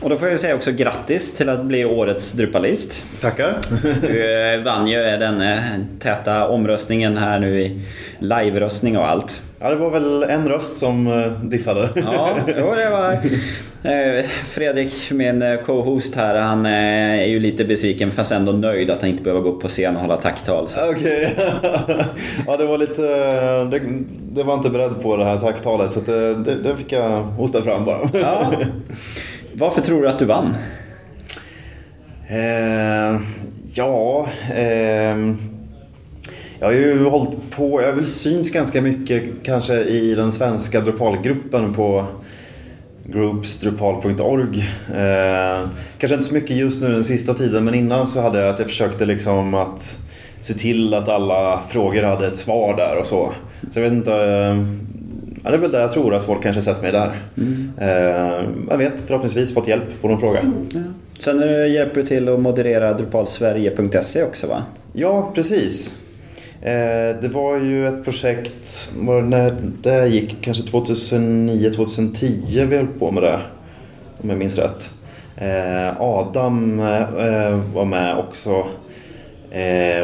[0.02, 3.04] Och då får jag säga också grattis till att bli årets Drupalist.
[3.22, 3.58] Tackar.
[4.02, 5.60] Du eh, vann ju den eh,
[6.00, 7.82] täta omröstningen här nu i
[8.20, 9.42] live-röstning och allt.
[9.62, 11.90] Ja, det var väl en röst som eh, diffade.
[11.96, 13.20] Ja, jo, det var
[14.44, 19.24] Fredrik, min co-host här, han är ju lite besviken fast ändå nöjd att han inte
[19.24, 20.68] behöver gå upp på scen och hålla tacktal.
[20.90, 21.36] Okej.
[21.38, 21.96] Okay.
[22.48, 23.02] ja, det var lite...
[23.64, 23.82] Det,
[24.32, 27.62] det, var inte beredd på det här tacktalet så det, det, det fick jag hosta
[27.62, 28.10] fram bara.
[28.14, 28.54] Ja.
[29.54, 30.56] Varför tror du att du vann?
[32.30, 33.22] Eh,
[33.74, 34.28] ja...
[34.56, 35.16] Eh,
[36.60, 40.82] jag har ju hållit på, jag har väl syns ganska mycket kanske i den svenska
[40.82, 42.06] Drupalgruppen på
[43.04, 44.60] groupsdrupal.org.
[44.96, 48.50] Eh, kanske inte så mycket just nu den sista tiden men innan så hade jag
[48.50, 49.98] att jag försökte liksom att
[50.42, 53.32] se till att alla frågor hade ett svar där och så.
[53.72, 54.58] Så jag vet inte, eh,
[55.44, 57.12] Ja, det är väl där jag tror att folk kanske sett mig där.
[57.38, 57.72] Mm.
[57.78, 60.40] Eh, jag vet, förhoppningsvis fått hjälp på någon fråga.
[60.40, 60.68] Mm.
[60.74, 60.80] Ja.
[61.20, 61.40] Sen
[61.74, 64.64] hjälper du till att moderera drupalsverige.se också va?
[64.94, 65.96] Ja, precis.
[66.62, 73.24] Eh, det var ju ett projekt, när det gick kanske 2009-2010 vi höll på med
[73.24, 73.40] det.
[74.22, 74.94] Om jag minns rätt.
[75.36, 78.66] Eh, Adam eh, var med också.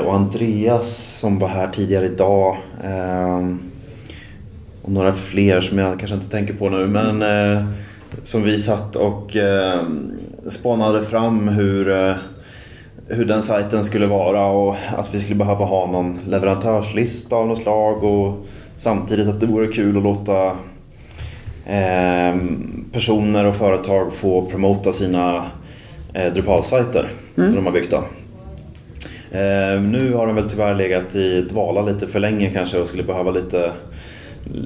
[0.06, 3.60] Och Andreas som var här tidigare idag ehm,
[4.82, 6.88] och några fler som jag kanske inte tänker på nu.
[6.88, 7.24] Men
[8.24, 10.12] som vi satt och ehm,
[10.48, 12.16] spanade fram hur,
[13.08, 17.58] hur den sajten skulle vara och att vi skulle behöva ha någon leverantörslista av något
[17.58, 18.46] slag och
[18.76, 20.48] samtidigt att det vore kul att låta
[21.66, 22.36] eh,
[22.92, 25.46] personer och företag få promota sina
[26.14, 27.50] eh, Drupal-sajter mm.
[27.50, 27.92] som de har byggt.
[27.92, 27.98] Då.
[29.38, 33.04] Eh, nu har de väl tyvärr legat i dvala lite för länge kanske och skulle
[33.04, 33.72] behöva lite,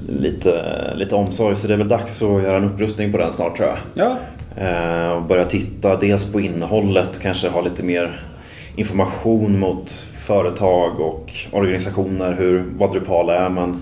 [0.08, 0.64] lite,
[0.96, 1.56] lite omsorg.
[1.56, 3.78] Så det är väl dags att göra en upprustning på den snart tror jag.
[3.94, 4.16] Ja.
[4.56, 8.29] Eh, och börja titta dels på innehållet, kanske ha lite mer
[8.76, 13.48] information mot företag och organisationer hur, vad Drupal är.
[13.48, 13.80] Men,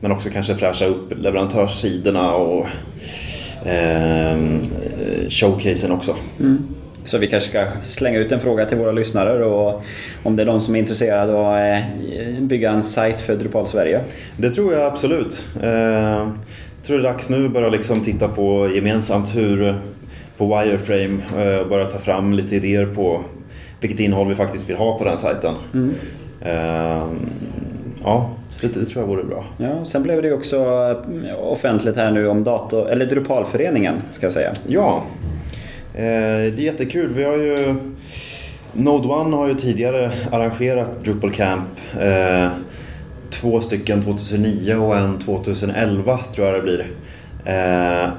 [0.00, 2.66] men också kanske fräscha upp leverantörssidorna och
[3.66, 4.38] eh,
[5.28, 6.16] showcasen också.
[6.40, 6.74] Mm.
[7.04, 9.82] Så vi kanske ska slänga ut en fråga till våra lyssnare och
[10.22, 11.82] om det är de som är intresserade av att
[12.18, 14.00] eh, bygga en sajt för Drupal Sverige.
[14.36, 15.46] Det tror jag absolut.
[15.62, 19.78] Eh, jag tror det är dags nu att börja liksom titta på gemensamt hur
[20.36, 23.20] på Wireframe och eh, börja ta fram lite idéer på
[23.82, 25.54] vilket innehåll vi faktiskt vill ha på den sajten.
[25.74, 25.94] Mm.
[28.04, 29.44] Ja, så det, det, tror jag vore bra.
[29.56, 30.66] Ja, sen blev det ju också
[31.42, 34.52] offentligt här nu om dator, eller Drupalföreningen ska jag säga.
[34.66, 35.02] Ja,
[35.94, 37.12] Eh, det är jättekul.
[37.14, 37.74] Vi har ju
[38.72, 41.68] Node One har ju tidigare arrangerat Drupal Camp.
[42.00, 42.48] Eh,
[43.30, 46.86] två stycken 2009 och en 2011 tror jag det blir.
[47.44, 48.10] Eh,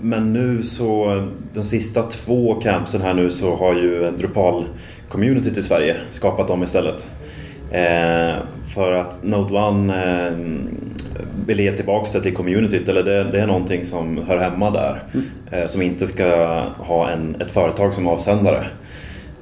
[0.00, 1.22] men nu så,
[1.54, 7.10] de sista två campsen här nu så har ju Drupal-communityt i Sverige skapat dem istället.
[8.74, 9.94] För att Node One
[11.46, 15.02] vill ge tillbaka det till communityt eller det, det, är någonting som hör hemma där.
[15.14, 15.26] Mm.
[15.52, 16.24] Eh, som inte ska
[16.78, 18.66] ha en, ett företag som avsändare.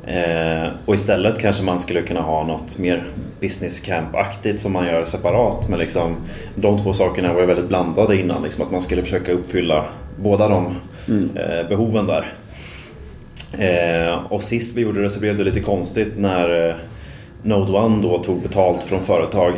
[0.08, 3.04] Eh, och istället kanske man skulle kunna ha något mer
[3.40, 5.68] business camp-aktigt som man gör separat.
[5.68, 6.16] Men liksom,
[6.54, 8.42] de två sakerna var väldigt blandade innan.
[8.42, 9.84] Liksom, att man skulle försöka uppfylla
[10.16, 10.74] båda de
[11.08, 11.30] mm.
[11.36, 12.32] eh, behoven där.
[13.58, 16.74] Eh, och sist vi gjorde det så blev det lite konstigt när eh,
[17.42, 19.54] Node One då tog betalt från företag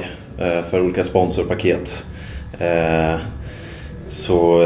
[0.70, 2.04] för olika sponsorpaket.
[4.06, 4.60] Så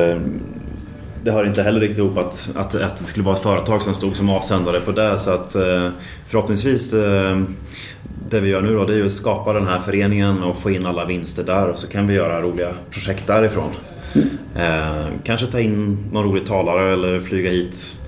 [1.24, 3.94] det hör inte heller riktigt ihop att, att, att det skulle vara ett företag som
[3.94, 5.18] stod som avsändare på det.
[5.18, 5.88] Så att eh,
[6.28, 7.42] förhoppningsvis eh,
[8.30, 10.70] det vi gör nu då det är ju att skapa den här föreningen och få
[10.70, 13.70] in alla vinster där och så kan vi göra roliga projekt därifrån.
[14.56, 17.98] Eh, kanske ta in någon rolig talare eller flyga hit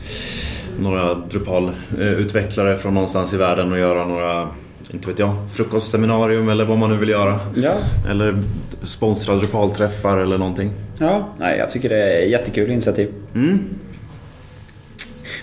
[0.81, 4.49] några Drupal-utvecklare eh, från någonstans i världen och göra några
[4.97, 7.41] inte vet jag, frukostseminarium eller vad man nu vill göra.
[7.55, 7.73] Ja.
[8.11, 8.43] Eller
[8.83, 10.73] sponsra Drupal-träffar eller någonting.
[10.99, 13.13] Ja, nej, jag tycker det är ett jättekul initiativ.
[13.35, 13.59] Mm.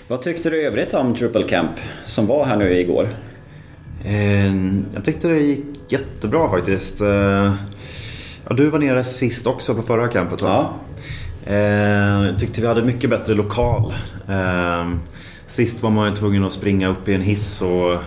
[0.08, 1.70] Vad tyckte du i övrigt om Drupal Camp
[2.06, 3.08] som var här nu igår?
[4.04, 4.54] Eh,
[4.94, 7.00] jag tyckte det gick jättebra faktiskt.
[7.00, 7.54] Eh,
[8.48, 10.48] ja, du var nere sist också på förra campet va?
[10.48, 10.80] Ja.
[11.54, 13.94] Jag eh, tyckte vi hade mycket bättre lokal.
[15.46, 17.98] Sist var man ju tvungen att springa upp i en hiss och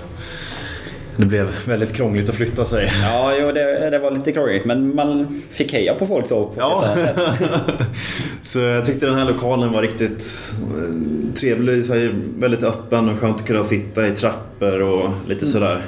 [1.17, 2.91] det blev väldigt krångligt att flytta sig.
[3.03, 6.53] Ja, jo, det, det var lite krångligt men man fick heja på folk då på
[6.57, 6.85] ja.
[6.85, 7.19] ett sätt.
[8.41, 13.35] så jag tyckte den här lokalen var riktigt eh, trevlig, så väldigt öppen och skönt
[13.35, 15.53] att kunna sitta i trappor och lite mm.
[15.53, 15.85] sådär.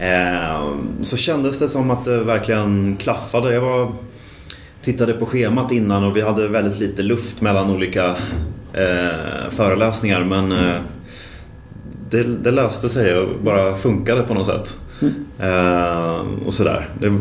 [0.00, 3.54] Eh, så kändes det som att det verkligen klaffade.
[3.54, 3.92] Jag var,
[4.82, 8.16] tittade på schemat innan och vi hade väldigt lite luft mellan olika
[8.72, 10.76] eh, föreläsningar men eh,
[12.10, 14.76] det, det, löste sig och bara funkade på något sätt.
[15.00, 15.14] Mm.
[15.38, 16.88] Eh, och sådär.
[17.00, 17.18] Det,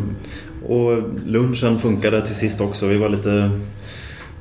[0.68, 2.88] och lunchen funkade till sist också.
[2.88, 3.52] Vi var lite...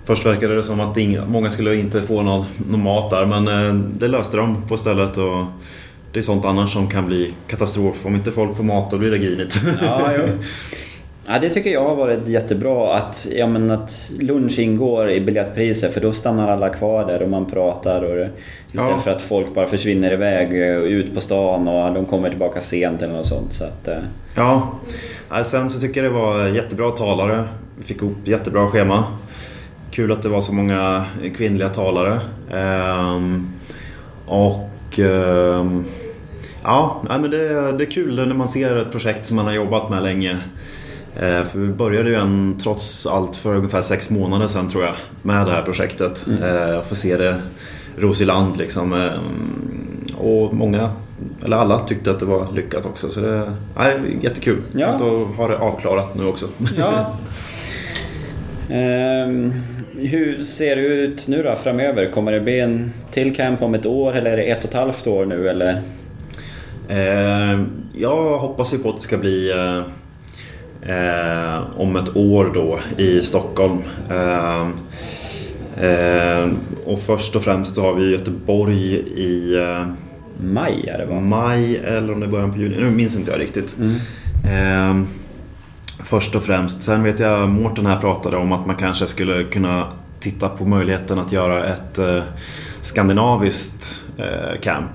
[0.05, 3.49] Först verkade det som att inga, många skulle inte få någon, någon mat där men
[3.49, 5.17] eh, det löste de på stället.
[5.17, 5.45] Och
[6.13, 8.07] det är sånt annars som kan bli katastrof.
[8.07, 9.61] Om inte folk får mat då blir det grinigt.
[9.83, 10.11] Ja,
[11.31, 15.95] Ja, det tycker jag har varit jättebra att, ja, men att lunch ingår i biljettpriset
[15.95, 18.27] för då stannar alla kvar där och man pratar och
[18.67, 18.99] istället ja.
[18.99, 20.53] för att folk bara försvinner iväg
[20.93, 23.53] ut på stan och de kommer tillbaka sent eller något sånt.
[23.53, 23.99] Så att, eh.
[24.35, 24.79] Ja,
[25.45, 27.45] sen så tycker jag det var jättebra talare.
[27.77, 29.05] Vi fick ihop jättebra schema.
[29.91, 31.05] Kul att det var så många
[31.37, 32.21] kvinnliga talare.
[32.55, 33.53] Ehm,
[34.27, 35.85] och ehm,
[36.63, 39.91] ja, men det, det är kul när man ser ett projekt som man har jobbat
[39.91, 40.78] med länge Eh,
[41.19, 45.47] för vi började ju en, trots allt för ungefär sex månader sedan tror jag med
[45.47, 46.27] det här projektet.
[46.27, 46.43] Mm.
[46.43, 47.41] Eh, få se det
[47.99, 48.93] ros i land liksom.
[48.93, 50.91] Eh, och många,
[51.45, 53.11] eller alla tyckte att det var lyckat också.
[53.11, 54.87] Så det är jättekul ja.
[54.87, 56.47] att ha det avklarat nu också.
[56.79, 57.17] Ja.
[58.69, 59.53] um,
[59.99, 62.11] hur ser det ut nu då framöver?
[62.11, 64.75] Kommer det bli en till camp om ett år eller är det ett och ett
[64.75, 65.83] halvt år nu eller?
[66.91, 69.53] Uh, jag hoppas ju på att det ska bli
[70.89, 73.79] eh, om ett år då i Stockholm.
[74.11, 74.69] Eh,
[75.89, 76.49] eh,
[76.87, 79.87] och först och främst så har vi Göteborg i eh,
[80.41, 81.21] maj är det va?
[81.21, 83.77] Maj eller om det är början på juni, nu minns inte jag riktigt.
[83.79, 83.95] Mm.
[85.03, 85.09] Eh,
[86.03, 86.83] Först och främst.
[86.83, 89.87] Sen vet jag Mårten här pratade om att man kanske skulle kunna
[90.21, 92.23] titta på möjligheten att göra ett eh,
[92.81, 94.05] skandinaviskt
[94.63, 94.91] camp.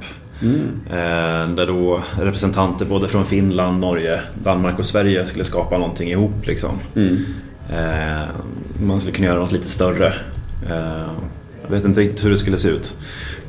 [0.89, 6.47] Eh, där då representanter både från Finland, Norge, Danmark och Sverige skulle skapa någonting ihop.
[6.47, 6.79] Liksom.
[7.69, 8.29] Eh,
[8.81, 10.07] man skulle kunna göra något lite större.
[10.69, 11.11] Eh,
[11.63, 12.97] jag vet inte riktigt hur det skulle se ut.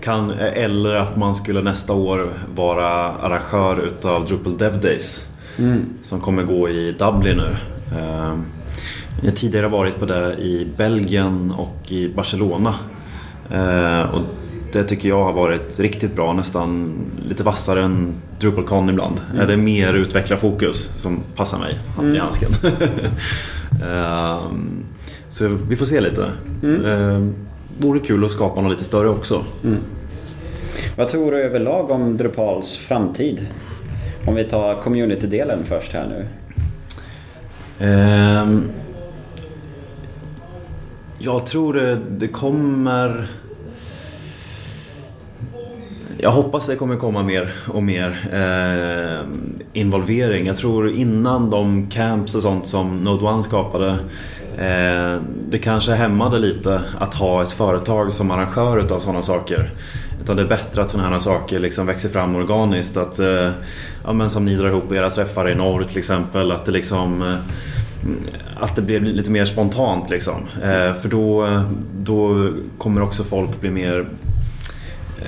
[0.01, 5.27] Kan, eller att man skulle nästa år vara arrangör utav Drupal Dev Days.
[6.03, 7.57] Som kommer gå i Dublin nu.
[9.21, 12.75] Jag har tidigare varit på det i Belgien och i Barcelona.
[14.13, 14.21] Och
[14.75, 16.95] det tycker jag har varit riktigt bra, nästan
[17.29, 19.21] lite vassare än DrupalCon ibland.
[19.39, 22.51] Är det mer utvecklarfokus som passar mig, handen i handsken.
[23.91, 24.85] Ehm,
[25.29, 26.31] så vi får se lite.
[26.63, 27.35] Mm.
[27.79, 29.45] Vore kul att skapa något lite större också.
[30.97, 33.47] Vad tror du överlag om Drupals framtid?
[34.27, 36.27] Om vi tar community-delen först här nu.
[37.87, 38.63] Ehm,
[41.19, 43.31] jag tror det kommer...
[46.25, 49.27] Jag hoppas det kommer komma mer och mer eh,
[49.73, 50.47] involvering.
[50.47, 53.91] Jag tror innan de camps och sånt som Node One skapade
[54.59, 59.71] eh, det kanske hämmade lite att ha ett företag som arrangör utav sådana saker.
[60.23, 62.97] Utan det är bättre att sådana här saker liksom växer fram organiskt.
[62.97, 63.51] Att, eh,
[64.05, 66.53] ja, men som ni drar ihop era träffar i norr till exempel.
[66.53, 67.37] Att det liksom eh,
[68.57, 70.41] att det blir lite mer spontant liksom.
[70.63, 71.63] Eh, för då, eh,
[71.99, 74.07] då kommer också folk bli mer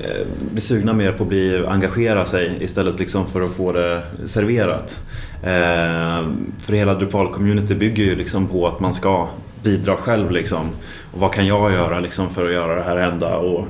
[0.02, 4.02] Eh, bli sugna mer på att bli, engagera sig istället liksom för att få det
[4.24, 5.00] serverat.
[5.42, 6.28] Eh,
[6.58, 9.28] för hela Drupal-community bygger ju liksom på att man ska
[9.62, 10.70] bidra själv liksom.
[11.12, 13.36] Och vad kan jag göra liksom för att göra det här hända?
[13.36, 13.68] Och,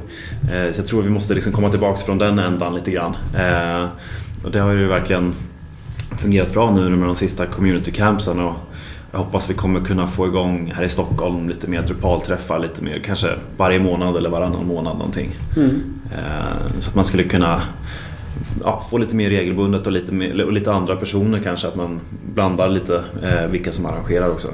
[0.53, 3.17] eh, så jag tror vi måste liksom komma tillbaks från den ändan lite grann.
[3.37, 3.89] Eh,
[4.45, 5.35] och det har ju verkligen
[6.19, 8.41] fungerat bra nu med de sista community campsen.
[8.41, 8.55] Och
[9.17, 12.99] jag hoppas vi kommer kunna få igång här i Stockholm lite mer Drupal-träffar, lite mer
[12.99, 15.37] kanske varje månad eller varannan månad någonting.
[16.13, 17.63] Eh, så att man skulle kunna
[18.63, 21.69] ja, få lite mer regelbundet och lite, mer, och lite andra personer kanske.
[21.69, 22.01] Att man
[22.35, 24.49] blandar lite eh, vilka som arrangerar också.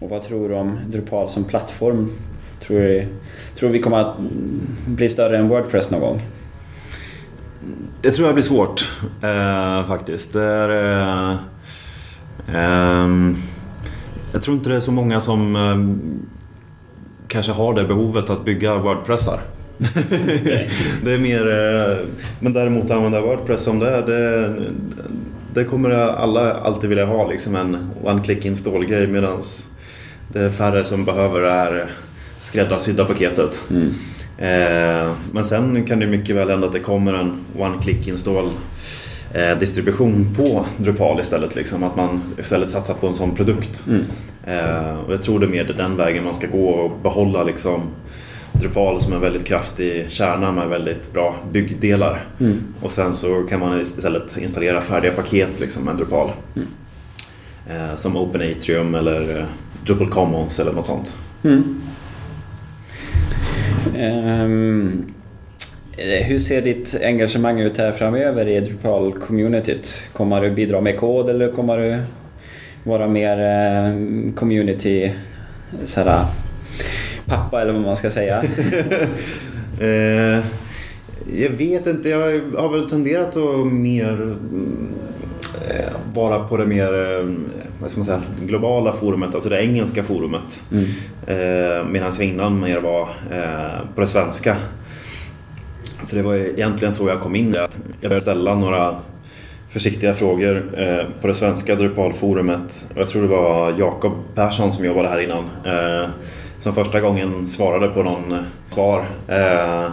[0.00, 2.10] Och vad tror du om Drupal som plattform?
[2.60, 3.06] Tror du,
[3.54, 4.16] tror du vi kommer att
[4.86, 6.22] bli större än Wordpress någon gång?
[8.02, 8.88] Det tror jag blir svårt
[9.22, 10.32] eh, faktiskt.
[10.32, 11.36] Det är, eh,
[14.32, 16.10] jag tror inte det är så många som eh,
[17.28, 19.40] kanske har det behovet att bygga Wordpressar.
[21.04, 21.96] det är mer, eh,
[22.40, 24.54] men däremot använda Wordpress som det är, det,
[25.54, 29.40] det kommer alla alltid vilja ha liksom en one-click install-grej medan
[30.28, 31.90] det är färre som behöver det här
[32.40, 33.62] skräddarsydda paketet.
[34.38, 38.50] Eh, men sen kan det mycket väl hända att det kommer en one-click install
[39.34, 41.54] eh, distribution på Drupal istället.
[41.54, 43.84] Liksom, att man istället satsar på en sån produkt.
[44.44, 47.82] Eh, och jag tror det är mer den vägen man ska gå och behålla liksom,
[48.52, 52.24] Drupal som en väldigt kraftig kärna med väldigt bra byggdelar.
[52.82, 56.30] Och sen så kan man istället installera färdiga paket liksom, med Drupal.
[57.70, 59.44] Eh, som Open Atrium eller eh,
[59.86, 61.16] Drupal Commons eller något sånt.
[63.94, 64.48] Eh,
[66.04, 70.02] hur ser ditt engagemang ut här framöver i Drupal-communityt?
[70.12, 71.98] Kommer du bidra med kod eller kommer du
[72.84, 75.12] vara mer eh, community
[75.84, 76.24] såhär,
[77.26, 78.42] pappa eller vad man ska säga?
[79.80, 80.44] Eh,
[81.36, 84.88] jag vet inte, jag har väl tenderat att mer mm,
[85.68, 87.28] eh, vara på det mer eh,
[87.80, 90.62] vad ska man säga, globala forumet, alltså det engelska forumet.
[91.26, 94.56] Eh, Medan jag innan mer var eh, på det svenska.
[96.06, 97.56] För det var egentligen så jag kom in.
[97.56, 98.94] Att jag började ställa några
[99.70, 102.88] försiktiga frågor eh, på det svenska Drupal-forumet.
[102.94, 105.44] Jag tror det var Jakob Persson som jobbade här innan.
[105.64, 106.08] Eh,
[106.58, 109.04] som första gången svarade på någon svar.
[109.28, 109.90] Eh,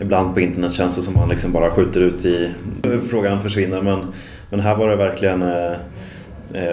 [0.00, 2.50] ibland på internet känns det som man liksom bara skjuter ut i
[3.10, 3.82] frågan försvinner.
[3.82, 3.98] Men,
[4.50, 5.44] men här var det verkligen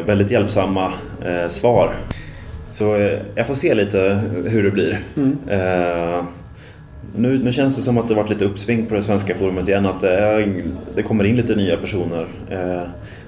[0.05, 0.93] väldigt hjälpsamma
[1.47, 1.95] svar.
[2.71, 4.99] Så jag får se lite hur det blir.
[5.49, 6.23] Eh,
[7.15, 9.85] nu, nu känns det som att det varit lite uppsving på det svenska forumet igen.
[9.85, 10.63] Att det, är,
[10.95, 12.27] det kommer in lite nya personer.
[12.49, 12.81] Eh,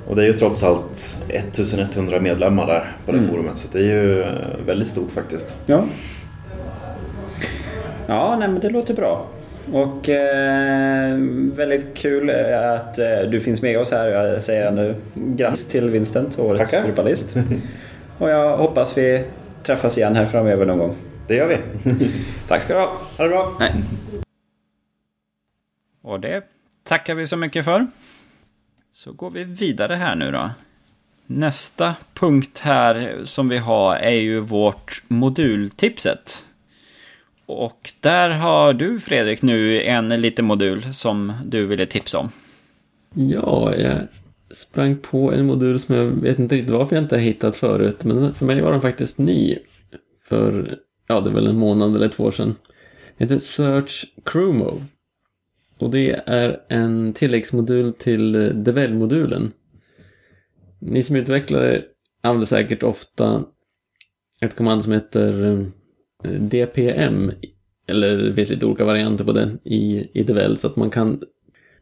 [0.07, 3.57] och det är ju trots allt 1100 medlemmar där på det forumet.
[3.57, 4.27] Så det är ju eh,
[4.65, 5.55] väldigt stort faktiskt.
[5.65, 5.83] Ja.
[8.07, 9.25] Ja, nej, men det låter bra.
[9.73, 11.17] Och eh,
[11.55, 14.07] väldigt kul eh, att eh, du finns med oss här.
[14.07, 16.83] Jag säger nu grattis till vinsten till årets Tackar.
[16.83, 17.35] Drupalist.
[18.17, 19.23] Och jag hoppas vi
[19.63, 20.95] träffas igen här framöver någon gång.
[21.27, 21.57] Det gör vi.
[22.47, 22.97] Tack ska du ha.
[23.17, 23.55] Ha det bra.
[23.59, 23.73] Nej.
[26.01, 26.43] Och det
[26.83, 27.87] tackar vi så mycket för.
[28.93, 30.49] Så går vi vidare här nu då.
[31.25, 36.45] Nästa punkt här som vi har är ju vårt modultipset.
[37.45, 42.29] Och där har du Fredrik nu en liten modul som du ville tipsa om.
[43.13, 43.97] Ja, jag
[44.51, 48.03] sprang på en modul som jag vet inte riktigt varför jag inte har hittat förut.
[48.03, 49.57] Men för mig var den faktiskt ny.
[50.27, 50.77] För,
[51.11, 52.55] ja det är väl en månad eller två år sedan.
[53.17, 54.81] Det heter Search Chromo.
[55.77, 59.51] Och det är en tilläggsmodul till eh, Devel-modulen.
[60.79, 61.83] Ni som utvecklare
[62.21, 63.43] använder säkert ofta
[64.41, 65.43] ett kommando som heter
[66.23, 67.31] eh, DPM.
[67.87, 70.57] Eller det finns lite olika varianter på det i, i Devel.
[70.57, 71.21] Så att man kan,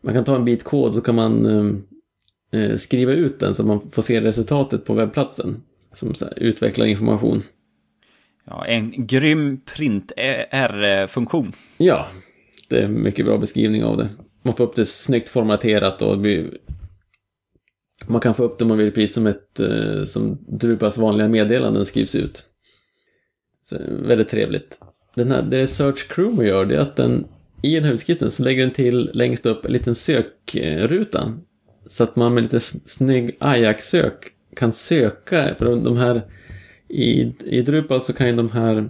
[0.02, 3.62] man kan ta en bit kod så kan man eh, eh skriva ut den så
[3.62, 5.64] att man får se resultatet på webbplatsen.
[5.94, 7.44] Som utvecklar information.
[8.50, 11.54] Ja, en grym print-R-funktion.
[11.78, 12.08] Ja,
[12.70, 14.10] det är en mycket bra beskrivning av det.
[14.44, 16.58] Man får upp det snyggt formaterat och blir
[18.08, 21.28] man kan få upp det om man vill precis som ett eh, som Drupas vanliga
[21.28, 22.44] meddelanden skrivs ut.
[23.62, 24.80] Så, väldigt trevligt.
[25.16, 27.28] Den här, det Search Chrome gör det är att den
[27.62, 31.34] i den här utskriften så lägger den till längst upp en liten sökruta.
[31.88, 35.56] Så att man med lite snygg Ajax-sök kan söka.
[35.58, 36.22] För de här
[36.90, 38.90] i, i Drupal så kan ju de här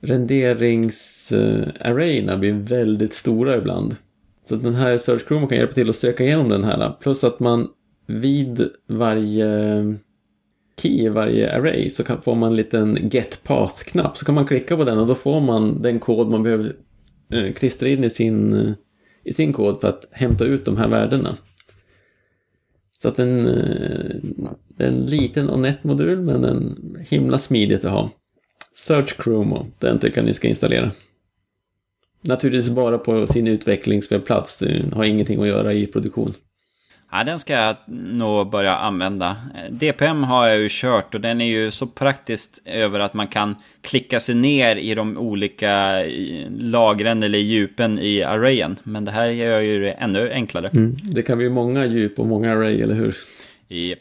[0.00, 3.96] renderingsarrayerna bli väldigt stora ibland.
[4.42, 6.92] Så den här Search Chrome kan hjälpa till att söka igenom den här.
[7.00, 7.68] Plus att man
[8.06, 9.48] vid varje
[10.80, 14.16] key, varje array, så får man en liten get path-knapp.
[14.16, 16.76] Så kan man klicka på den och då får man den kod man behöver
[17.32, 18.72] eh, klistra in i sin, eh,
[19.24, 21.36] i sin kod för att hämta ut de här värdena.
[23.02, 23.44] Så att en,
[24.68, 28.10] det är en liten och nätt modul men en himla smidigt att ha.
[28.72, 30.92] Search Chromo, den tycker jag ni ska installera.
[32.20, 36.34] Naturligtvis bara på sin utvecklingswebbplats, det har ingenting att göra i produktion.
[37.10, 39.36] Ja, den ska jag nog börja använda.
[39.70, 43.56] DPM har jag ju kört och den är ju så praktiskt över att man kan
[43.80, 46.04] klicka sig ner i de olika
[46.58, 48.76] lagren eller djupen i arrayen.
[48.82, 50.68] Men det här gör ju det ännu enklare.
[50.68, 50.96] Mm.
[51.02, 53.16] Det kan bli många djup och många array, eller hur?
[53.68, 53.98] Yep.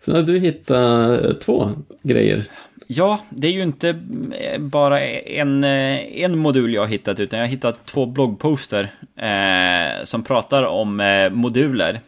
[0.00, 1.70] Sen har du hittat två
[2.02, 2.44] grejer.
[2.92, 3.88] Ja, det är ju inte
[4.32, 8.90] eh, bara en, eh, en modul jag har hittat, utan jag har hittat två bloggposter
[9.16, 12.00] eh, som pratar om eh, moduler.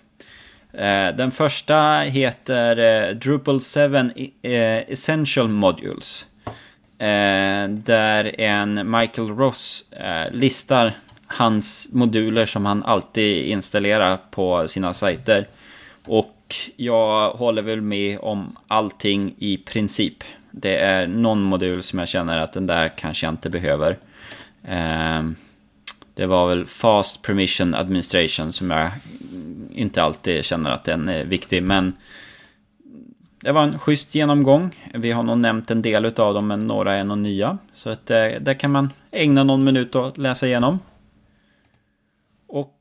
[0.73, 3.95] Eh, den första heter eh, Drupal 7
[4.43, 4.53] eh,
[4.93, 6.27] Essential Modules.
[6.99, 9.85] Eh, där en Michael Ross
[10.31, 10.93] listar
[11.27, 15.49] hans moduler som han alltid installerar på sina sajter.
[16.07, 20.25] Och jag håller väl med om allting i princip.
[20.53, 23.99] Det är någon modul som jag känner att den där kanske jag inte behöver.
[24.65, 25.35] Ehm,
[26.15, 28.91] det var väl Fast Permission Administration som jag
[29.73, 31.63] inte alltid känner att den är viktig.
[31.63, 31.93] Men
[33.43, 34.91] det var en schysst genomgång.
[34.95, 37.59] Vi har nog nämnt en del av dem, men några är nog nya.
[37.73, 40.79] Så att eh, där kan man ägna någon minut att läsa igenom.
[42.49, 42.79] Och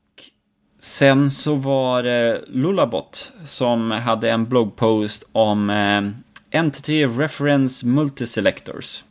[0.80, 9.04] sen så var det Lullabot som hade en bloggpost om eh, Entity Reference Multiselectors.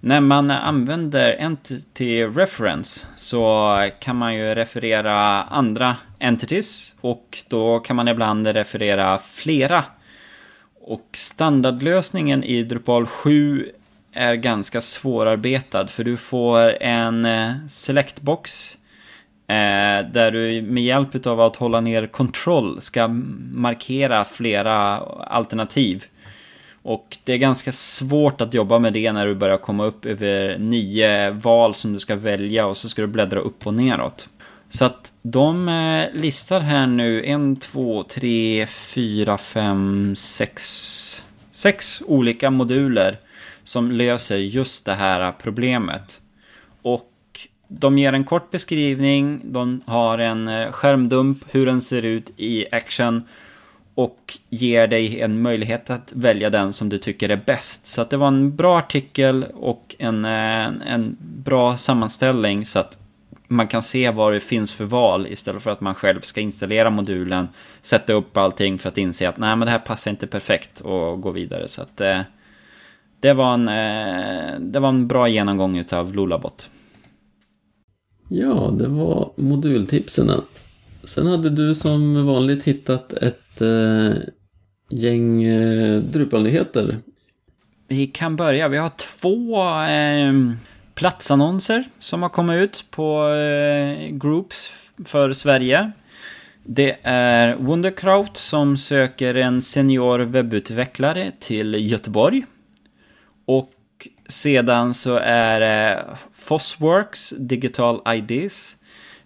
[0.00, 7.96] När man använder Entity Reference så kan man ju referera andra entities och då kan
[7.96, 9.84] man ibland referera flera.
[10.80, 13.70] Och standardlösningen i Drupal 7
[14.12, 18.78] är ganska svårarbetad för du får en eh, selectbox
[19.52, 23.08] Eh, där du med hjälp av att hålla ner kontroll ska
[23.52, 26.04] markera flera alternativ.
[26.82, 30.58] Och det är ganska svårt att jobba med det när du börjar komma upp över
[30.58, 34.28] nio val som du ska välja och så ska du bläddra upp och neråt.
[34.68, 42.50] Så att de eh, listar här nu en, två, tre, fyra, fem, sex, sex olika
[42.50, 43.16] moduler
[43.64, 46.21] som löser just det här problemet.
[47.78, 52.66] De ger en kort beskrivning, de har en eh, skärmdump, hur den ser ut i
[52.72, 53.22] action
[53.94, 57.86] och ger dig en möjlighet att välja den som du tycker är bäst.
[57.86, 62.98] Så att det var en bra artikel och en, en, en bra sammanställning så att
[63.48, 66.90] man kan se vad det finns för val istället för att man själv ska installera
[66.90, 67.48] modulen,
[67.82, 71.20] sätta upp allting för att inse att nej men det här passar inte perfekt och
[71.20, 71.68] gå vidare.
[71.68, 72.20] Så att eh,
[73.20, 76.70] det, var en, det var en bra genomgång utav Lolabot.
[78.28, 80.30] Ja, det var modultipsen.
[81.02, 84.12] Sen hade du som vanligt hittat ett eh,
[84.88, 86.96] gäng eh, Drupal-nyheter.
[87.88, 88.68] Vi kan börja.
[88.68, 90.32] Vi har två eh,
[90.94, 94.70] platsannonser som har kommit ut på eh, Groups
[95.04, 95.92] för Sverige.
[96.64, 102.44] Det är Wunderkraut som söker en senior webbutvecklare till Göteborg.
[103.44, 103.70] Och
[104.32, 108.76] sedan så är det Fossworks Digital IDs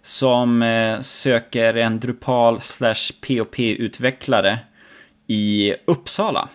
[0.01, 4.59] som eh, söker en Drupal slash POP-utvecklare
[5.27, 6.49] i Uppsala.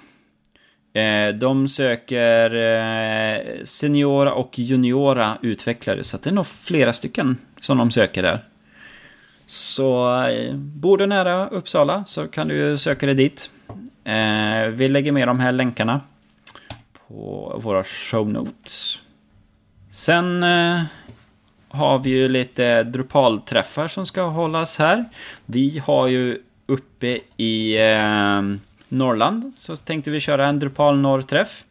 [0.95, 7.79] Eh, de söker eh, seniora och juniora utvecklare, så det är nog flera stycken som
[7.79, 8.45] de söker där.
[9.47, 10.19] Så
[10.55, 13.51] bor du nära Uppsala så kan du söka dig dit.
[14.73, 16.01] Vi lägger med de här länkarna
[17.13, 19.01] på våra show notes.
[19.91, 20.83] Sen eh,
[21.69, 25.05] har vi ju lite Drupal-träffar som ska hållas här.
[25.47, 28.43] Vi har ju uppe i eh,
[28.89, 31.65] Norrland så tänkte vi köra en Drupal norr-träff.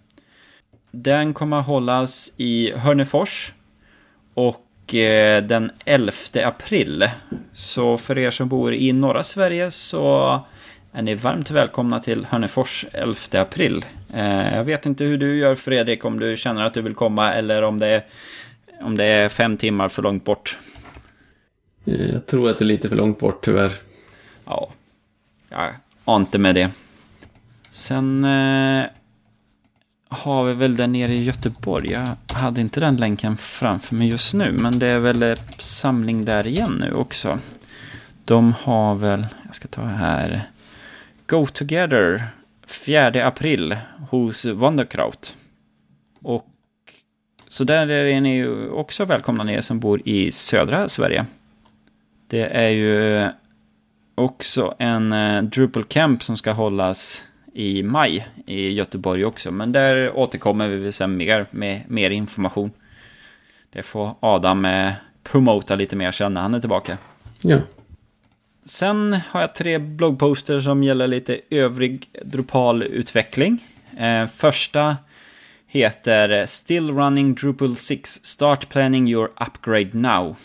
[0.91, 3.53] Den kommer hållas i Hörnefors
[4.33, 6.11] och eh, den 11
[6.45, 7.09] april.
[7.53, 10.39] Så för er som bor i norra Sverige så
[10.91, 13.85] är ni varmt välkomna till Hörnefors 11 april.
[14.13, 17.33] Eh, jag vet inte hur du gör Fredrik, om du känner att du vill komma
[17.33, 18.03] eller om det är
[18.81, 20.57] om det är fem timmar för långt bort.
[21.83, 23.71] Jag tror att det är lite för långt bort tyvärr.
[24.45, 24.69] Ja,
[25.49, 25.69] jag
[26.05, 26.69] har inte med det.
[27.71, 28.85] Sen eh,
[30.09, 31.91] har vi väl där nere i Göteborg.
[31.91, 36.47] Jag hade inte den länken framför mig just nu, men det är väl samling där
[36.47, 37.39] igen nu också.
[38.25, 40.50] De har väl, jag ska ta här,
[41.31, 42.23] Go Together
[42.67, 43.77] 4 april
[44.09, 45.35] hos Wonderkraut.
[46.21, 46.47] Och
[47.47, 51.25] så där är ni ju också välkomna ni som bor i södra Sverige.
[52.27, 53.27] Det är ju
[54.15, 59.51] också en eh, Drupal Camp som ska hållas i maj i Göteborg också.
[59.51, 62.71] Men där återkommer vi sen mer med mer information.
[63.69, 66.97] Det får Adam eh, promota lite mer sen när han är tillbaka.
[67.41, 67.57] Ja.
[68.65, 73.59] Sen har jag tre bloggposter som gäller lite övrig Drupal-utveckling.
[73.97, 74.97] Eh, första
[75.67, 80.35] heter Still Running Drupal 6 Start Planning Your Upgrade Now.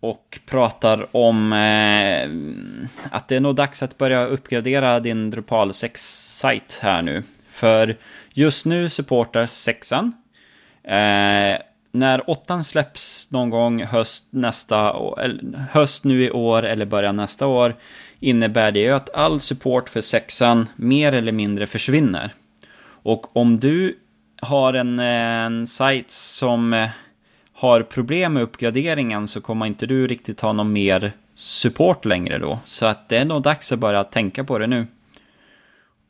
[0.00, 2.28] Och pratar om eh,
[3.10, 7.22] att det är nog dags att börja uppgradera din Drupal 6-sajt här nu.
[7.48, 7.96] För
[8.32, 10.12] just nu supportar 6an.
[10.84, 11.60] Eh,
[11.98, 14.94] när 8 släpps någon gång höst nästa
[15.70, 17.74] höst nu i år eller början nästa år
[18.20, 22.30] innebär det ju att all support för 6an mer eller mindre försvinner.
[22.86, 23.98] Och om du
[24.40, 26.88] har en, en sajt som eh,
[27.52, 32.58] har problem med uppgraderingen så kommer inte du riktigt ha någon mer support längre då.
[32.64, 34.86] Så att det är nog dags att börja tänka på det nu.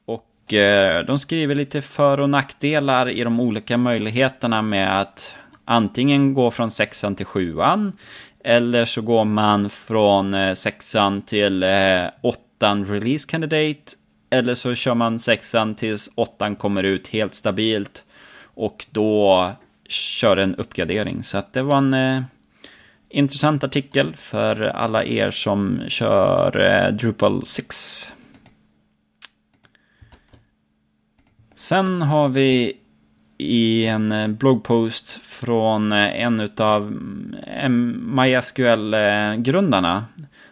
[0.07, 5.35] Och eh, de skriver lite för och nackdelar i de olika möjligheterna med att
[5.67, 7.93] antingen gå från sexan till sjuan
[8.45, 13.97] eller så går man från eh, sexan till eh, åttan release candidate
[14.31, 18.05] eller så kör man sexan tills åttan kommer ut helt stabilt
[18.55, 19.53] och då
[19.89, 21.23] kör en uppgradering.
[21.23, 22.23] Så att det var en eh,
[23.09, 28.13] intressant artikel för alla er som kör eh, Drupal 6.
[31.55, 32.77] Sen har vi
[33.39, 36.87] i en eh, bloggpost från eh, en av
[37.47, 40.05] mm, MySQL-grundarna,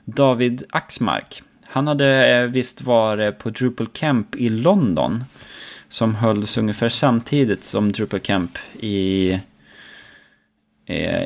[0.05, 1.43] David Axmark.
[1.63, 5.25] Han hade eh, visst varit på Drupal Camp i London
[5.89, 9.39] som hölls ungefär samtidigt som Drupal Camp i,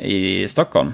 [0.01, 0.91] i Stockholm.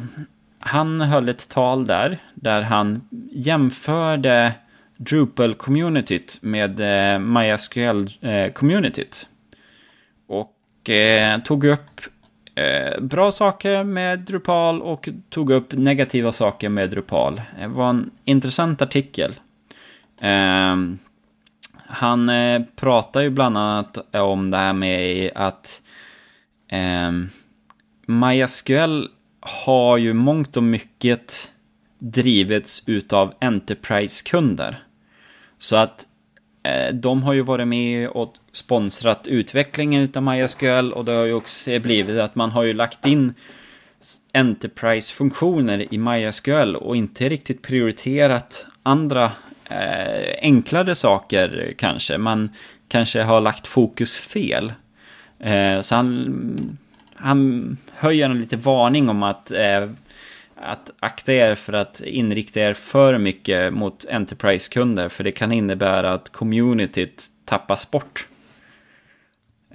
[0.60, 4.54] Han höll ett tal där, där han jämförde
[4.98, 6.80] Drupal-communityt med
[7.20, 9.28] MySQL-communityt.
[10.86, 12.02] Och eh, tog upp
[12.56, 17.42] eh, bra saker med Drupal och tog upp negativa saker med Drupal.
[17.60, 19.34] Det var en intressant artikel.
[20.22, 20.76] Eh,
[21.88, 25.82] han eh, pratar ju bland annat om det här med att
[26.68, 27.30] ehm,
[28.06, 29.08] MySQL
[29.40, 31.52] har ju mångt och mycket
[32.00, 34.84] drivits utav Enterprise-kunder.
[35.60, 36.08] Så att
[36.64, 41.34] eh, de har ju varit med och sponsrat utvecklingen utav MySQL och det har ju
[41.34, 43.34] också blivit att man har ju lagt in
[44.34, 49.32] Enterprise-funktioner i MySQL och inte riktigt prioriterat andra
[49.70, 52.18] eh, enklare saker kanske.
[52.18, 52.50] Man
[52.88, 54.74] kanske har lagt fokus fel.
[55.40, 56.78] Eh, så han,
[57.16, 59.90] han höjer en lite varning om att, eh,
[60.56, 65.10] att akta er för att inrikta er för mycket mot Enterprise-kunder.
[65.10, 68.28] För det kan innebära att communityt tappas bort.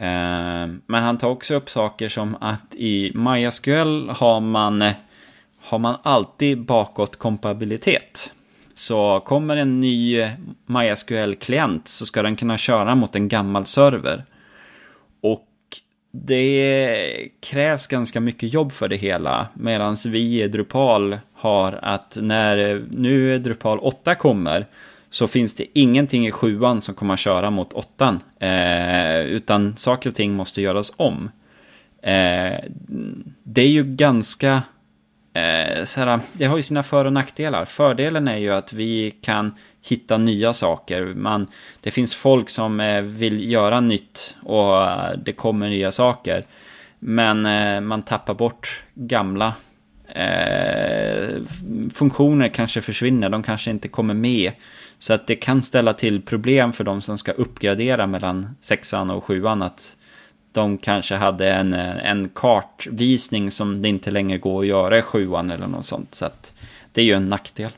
[0.00, 4.84] Eh, men han tar också upp saker som att i MySQL har man,
[5.58, 8.32] har man alltid bakåtkompabilitet.
[8.74, 10.28] Så kommer en ny
[10.66, 14.24] MySQL-klient så ska den kunna köra mot en gammal server.
[15.20, 15.46] Och
[16.12, 19.48] det krävs ganska mycket jobb för det hela.
[19.54, 24.66] Medan vi i Drupal har att när nu Drupal 8 kommer
[25.10, 28.20] så finns det ingenting i sjuan som kommer att köra mot åttan.
[28.40, 31.30] Eh, utan saker och ting måste göras om.
[32.02, 32.58] Eh,
[33.42, 34.62] det är ju ganska...
[35.32, 37.64] Eh, såhär, det har ju sina för och nackdelar.
[37.64, 39.54] Fördelen är ju att vi kan
[39.88, 41.14] hitta nya saker.
[41.14, 41.46] Man,
[41.80, 46.44] det finns folk som eh, vill göra nytt och eh, det kommer nya saker.
[46.98, 49.54] Men eh, man tappar bort gamla
[50.14, 51.42] Eh,
[51.92, 54.52] funktioner kanske försvinner, de kanske inte kommer med.
[54.98, 59.24] Så att det kan ställa till problem för de som ska uppgradera mellan sexan och
[59.24, 59.62] sjuan.
[59.62, 59.96] Att
[60.52, 65.50] de kanske hade en, en kartvisning som det inte längre går att göra i sjuan
[65.50, 66.14] eller något sånt.
[66.14, 66.52] Så att
[66.92, 67.70] det är ju en nackdel.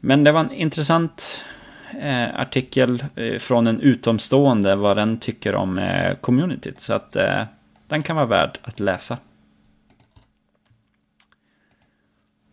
[0.00, 1.44] Men det var en intressant
[2.00, 6.80] eh, artikel eh, från en utomstående vad den tycker om eh, communityt.
[6.80, 7.44] Så att eh,
[7.86, 9.18] den kan vara värd att läsa.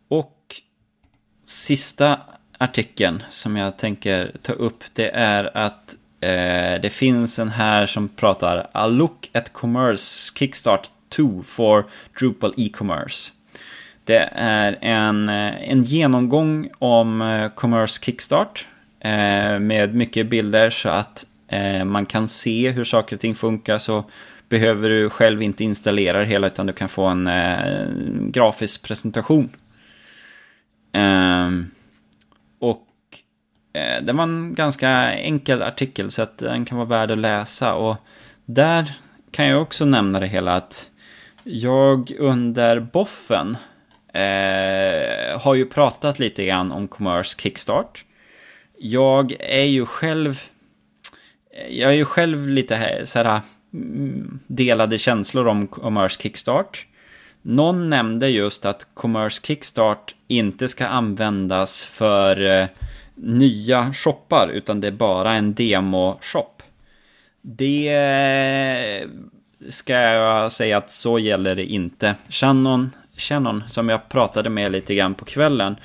[0.07, 0.61] Och
[1.45, 2.19] sista
[2.57, 8.09] artikeln som jag tänker ta upp det är att eh, det finns en här som
[8.09, 11.85] pratar A look at commerce kickstart 2 for
[12.19, 13.31] Drupal e-commerce.
[14.03, 18.67] Det är en, eh, en genomgång om eh, commerce kickstart
[18.99, 23.77] eh, med mycket bilder så att eh, man kan se hur saker och ting funkar
[23.77, 24.03] så
[24.49, 27.87] behöver du själv inte installera det hela utan du kan få en eh,
[28.29, 29.49] grafisk presentation.
[30.95, 31.71] Ehm,
[32.59, 32.87] och
[33.73, 37.73] eh, det var en ganska enkel artikel så att den kan vara värd att läsa.
[37.73, 37.97] Och
[38.45, 38.93] där
[39.31, 40.89] kan jag också nämna det hela att
[41.43, 43.57] jag under boffen
[44.13, 48.05] eh, har ju pratat lite grann om Commerce Kickstart.
[48.77, 50.41] Jag är ju själv
[51.69, 53.41] jag är ju själv lite här, så här
[53.73, 56.87] mm, delade känslor om Commerce Kickstart.
[57.41, 62.67] Någon nämnde just att Commerce Kickstart inte ska användas för eh,
[63.15, 66.61] nya shoppar, utan det är bara en demo-shop.
[67.41, 69.07] Det eh,
[69.69, 72.15] ska jag säga att så gäller det inte.
[72.29, 75.75] Shannon, Shannon, som jag pratade med lite grann på kvällen,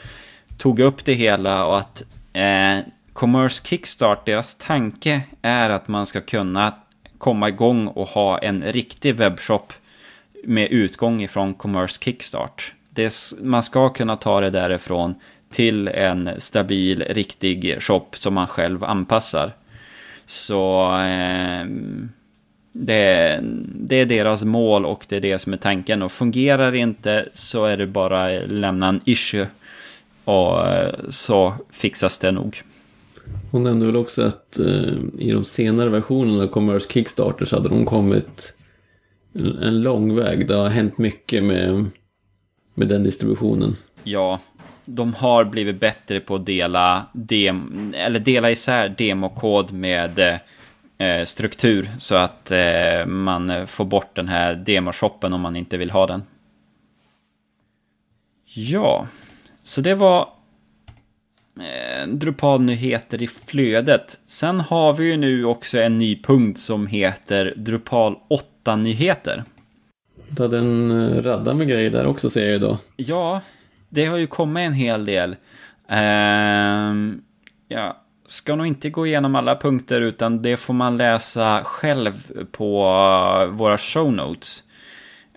[0.59, 2.03] tog upp det hela och att
[2.33, 2.79] eh,
[3.13, 6.75] Commerce Kickstart, deras tanke är att man ska kunna
[7.19, 9.73] komma igång och ha en riktig webbshop
[10.45, 12.75] med utgång ifrån Commerce Kickstart.
[12.91, 15.15] Det, man ska kunna ta det därifrån
[15.51, 19.53] till en stabil, riktig shop som man själv anpassar.
[20.27, 21.65] Så eh,
[22.73, 23.41] det,
[23.75, 26.03] det, är deras mål och det är det som är tanken.
[26.03, 29.47] Och fungerar det inte så är det bara att lämna en issue
[30.25, 32.63] och eh, så fixas det nog.
[33.51, 37.69] Hon nämnde väl också att eh, i de senare versionerna av Commerce Kickstarter så hade
[37.69, 38.53] de kommit
[39.63, 40.49] en lång väg.
[40.49, 41.87] Det har hänt mycket med,
[42.75, 43.77] med den distributionen.
[44.05, 44.41] Ja,
[44.85, 50.41] de har blivit bättre på att dela, dem, eller dela isär demokod med
[50.99, 55.91] eh, struktur så att eh, man får bort den här demoshoppen om man inte vill
[55.91, 56.23] ha den.
[58.55, 59.07] Ja,
[59.63, 60.29] så det var
[61.61, 64.21] eh, Drupal-nyheter i flödet.
[64.27, 68.17] Sen har vi ju nu också en ny punkt som heter Drupal
[68.65, 69.45] 8-nyheter.
[70.31, 72.79] Du hade en eh, radda med grejer där också ser jag idag.
[72.97, 73.41] Ja,
[73.89, 75.37] det har ju kommit en hel del.
[75.93, 77.15] Uh,
[77.69, 77.97] ja,
[78.27, 82.83] ska nog inte gå igenom alla punkter utan det får man läsa själv på
[83.53, 84.63] våra show notes.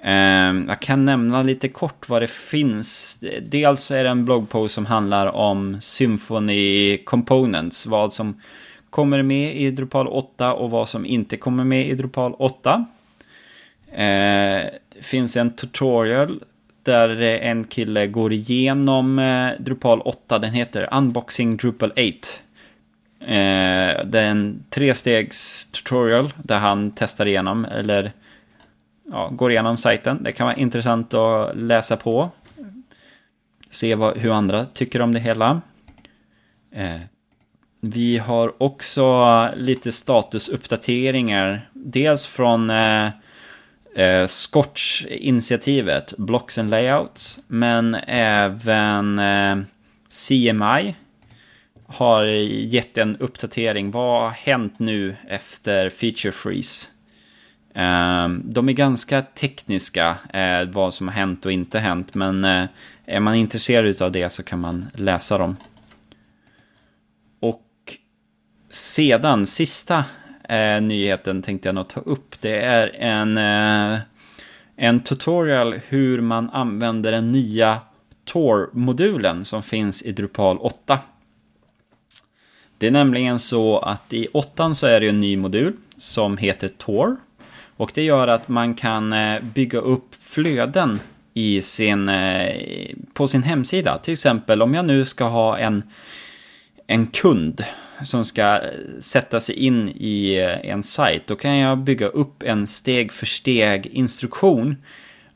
[0.06, 3.20] Uh, jag kan nämna lite kort vad det finns.
[3.41, 8.41] Dels är det en bloggpost som handlar om Symphony Components, vad som
[8.90, 12.86] kommer med i Drupal 8 och vad som inte kommer med i Drupal 8.
[15.04, 16.44] Det finns en tutorial
[16.84, 20.40] där en kille går igenom eh, Drupal 8.
[20.40, 22.02] Den heter Unboxing Drupal 8.
[23.20, 28.12] Eh, det är en trestegs tutorial där han testar igenom, eller
[29.12, 30.24] ja, går igenom sajten.
[30.24, 32.30] Det kan vara intressant att läsa på.
[33.70, 35.62] Se vad, hur andra tycker om det hela.
[36.72, 37.02] Eh,
[37.82, 41.70] vi har också lite statusuppdateringar.
[41.74, 43.10] Dels från eh,
[43.95, 49.57] eh, Scotch-initiativet, Blocks and Layouts, men även eh,
[50.28, 50.95] CMI
[51.88, 53.91] har gett en uppdatering.
[53.91, 56.88] Vad har hänt nu efter Feature Freeze?
[57.76, 62.65] Eh, de är ganska tekniska, eh, vad som har hänt och inte hänt, men eh,
[63.06, 65.56] är man intresserad av det så kan man läsa dem.
[67.40, 67.68] Och
[68.70, 70.06] sedan, sista
[70.54, 72.42] eh, nyheten tänkte jag nog ta upp.
[72.42, 74.00] Det är en, eh,
[74.76, 77.80] en tutorial hur man använder den nya
[78.26, 81.00] Tor-modulen som finns i Drupal 8.
[82.78, 86.68] Det är nämligen så att i 8 så är det en ny modul som heter
[86.68, 87.18] Tor.
[87.78, 91.00] Och det gör att man kan eh, bygga upp flöden
[91.34, 93.98] i sin, eh, på sin hemsida.
[93.98, 95.84] Till exempel om jag nu ska ha en,
[96.88, 97.64] en kund
[98.03, 98.61] som ska
[99.02, 101.28] sätta sig in i eh, en sajt.
[101.28, 104.76] Då kan jag bygga upp en steg för steg instruktion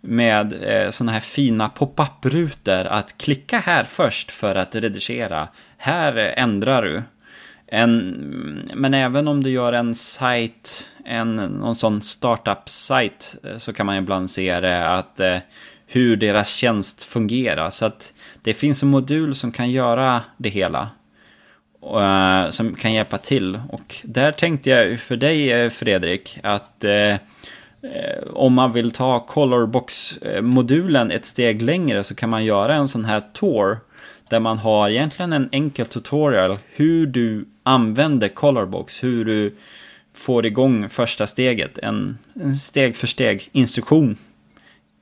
[0.01, 5.47] med eh, sådana här fina pop-up-rutor att klicka här först för att redigera.
[5.77, 7.03] Här ändrar du.
[7.67, 13.85] En, men även om du gör en sajt, en, någon sån startup-sajt, eh, så kan
[13.85, 15.37] man ibland se det att eh,
[15.87, 17.69] hur deras tjänst fungerar.
[17.69, 20.89] Så att det finns en modul som kan göra det hela.
[21.95, 23.59] Uh, som kan hjälpa till.
[23.69, 27.15] Och där tänkte jag för dig eh, Fredrik att uh,
[28.33, 33.23] om man vill ta Colorbox-modulen ett steg längre så kan man göra en sån här
[33.33, 33.77] tour
[34.29, 39.55] där man har egentligen en enkel tutorial hur du använder Colorbox, hur du
[40.13, 44.17] får igång första steget, en, en steg för steg instruktion.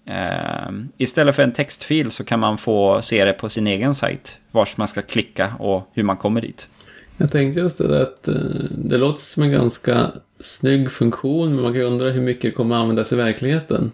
[0.09, 4.39] Uh, istället för en textfil så kan man få se det på sin egen sajt,
[4.51, 6.69] vars man ska klicka och hur man kommer dit.
[7.17, 8.35] Jag tänkte just det, att eh,
[8.71, 12.51] det låter som en ganska snygg funktion, men man kan ju undra hur mycket det
[12.51, 13.91] kommer att användas i verkligheten.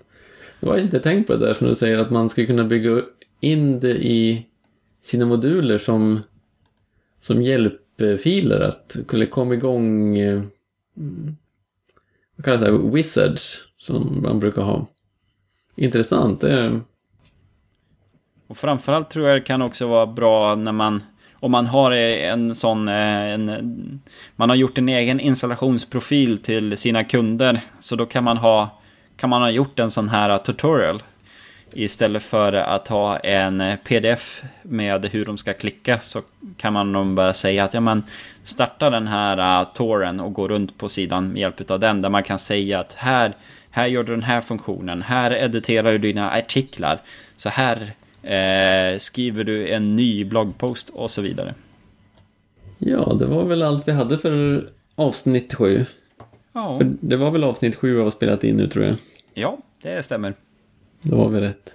[0.60, 3.02] Jag har inte tänkt på det där som du säger, att man ska kunna bygga
[3.40, 4.46] in det i
[5.04, 6.20] sina moduler som,
[7.20, 10.42] som hjälpfiler, att kunna komma igång, eh,
[12.36, 14.88] vad kallas det, wizards, som man brukar ha.
[15.76, 16.42] Intressant.
[16.42, 16.52] Det...
[16.52, 16.80] är...
[18.48, 21.04] Och framförallt tror jag det kan också vara bra när man
[21.42, 24.02] om man har eh, en sån, eh, en,
[24.36, 27.62] man har gjort en egen installationsprofil till sina kunder.
[27.80, 28.82] Så då kan man ha,
[29.18, 31.04] kan man ha gjort en sån här eh, tutorial.
[31.74, 36.22] Istället för att ha en pdf med hur de ska klicka så
[36.58, 38.04] kan man nog bara säga att ja, men
[38.44, 42.02] starta den här toren och gå runt på sidan med hjälp av den.
[42.02, 43.34] Där man kan säga att här
[43.72, 47.00] här gör du den här funktionen, här editerar du dina artiklar,
[47.36, 47.94] så här
[48.24, 51.56] eh, skriver du en ny bloggpost och så vidare.
[52.78, 55.86] Ja, det var väl allt vi hade för avsnitt sju.
[56.54, 56.78] Ja.
[56.78, 58.96] För det var väl avsnitt sju vi har spelat in nu tror jag.
[59.34, 60.34] Ja, det stämmer.
[61.02, 61.74] Då var vi rätt.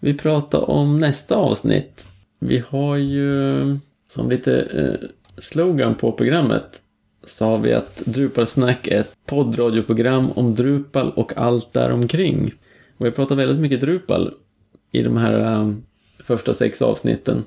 [0.00, 2.06] Vi pratar om nästa avsnitt.
[2.38, 5.08] Vi har ju som lite eh,
[5.38, 6.82] slogan på programmet
[7.24, 12.52] så har vi att Drupalsnack är ett poddradioprogram om Drupal och allt däromkring.
[12.98, 14.34] Och vi pratar väldigt mycket Drupal
[14.92, 15.82] i de här um,
[16.18, 17.44] första sex avsnitten.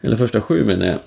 [0.00, 0.98] Eller första sju menar jag.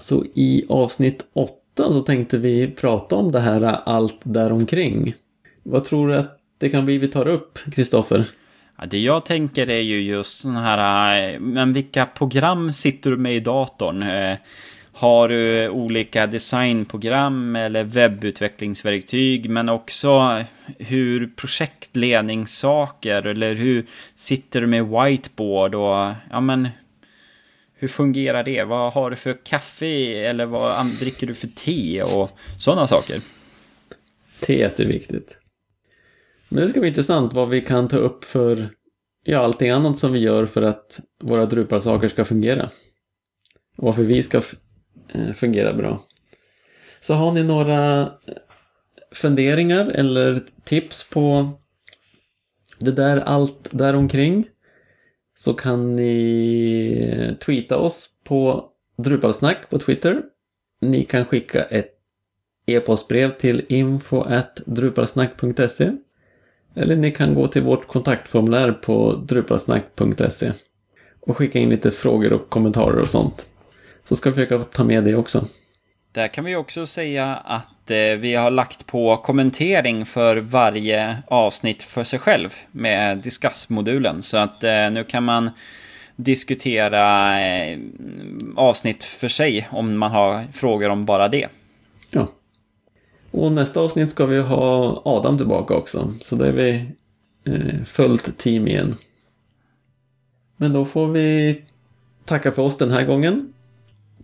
[0.00, 5.14] Så i avsnitt åtta så tänkte vi prata om det här eh, allt däromkring.
[5.62, 8.24] Vad tror du att det kan bli vi tar upp, Kristoffer?
[8.78, 13.16] Ja, det jag tänker är ju just sådana här, eh, men vilka program sitter du
[13.16, 14.02] med i datorn?
[14.96, 20.44] Har du olika designprogram eller webbutvecklingsverktyg men också
[20.78, 26.68] hur projektledningssaker eller hur sitter du med whiteboard och ja men
[27.74, 28.64] hur fungerar det?
[28.64, 33.20] Vad har du för kaffe eller vad dricker du för te och sådana saker?
[34.40, 35.36] Teet är viktigt.
[36.48, 38.68] Men det ska bli intressant vad vi kan ta upp för
[39.24, 42.70] ja, allting annat som vi gör för att våra Druparsaker ska fungera.
[43.76, 44.40] Och varför vi ska
[45.14, 46.00] Eh, fungerar bra.
[47.00, 48.08] Så har ni några eh,
[49.12, 51.50] funderingar eller tips på
[52.78, 54.44] det där allt däromkring
[55.36, 60.22] så kan ni eh, tweeta oss på Drupalsnack på Twitter.
[60.80, 61.90] Ni kan skicka ett
[62.66, 65.92] e-postbrev till info.drupalsnack.se
[66.74, 70.52] eller ni kan gå till vårt kontaktformulär på drupalsnack.se
[71.20, 73.53] och skicka in lite frågor och kommentarer och sånt.
[74.08, 75.44] Så ska vi försöka ta med det också.
[76.12, 81.82] Där kan vi också säga att eh, vi har lagt på kommentering för varje avsnitt
[81.82, 84.22] för sig själv med Discuss-modulen.
[84.22, 85.50] Så att eh, nu kan man
[86.16, 87.78] diskutera eh,
[88.56, 91.48] avsnitt för sig om man har frågor om bara det.
[92.10, 92.28] Ja.
[93.30, 96.12] Och nästa avsnitt ska vi ha Adam tillbaka också.
[96.24, 96.86] Så då är vi
[97.86, 98.96] fullt team igen.
[100.56, 101.62] Men då får vi
[102.24, 103.53] tacka för oss den här gången.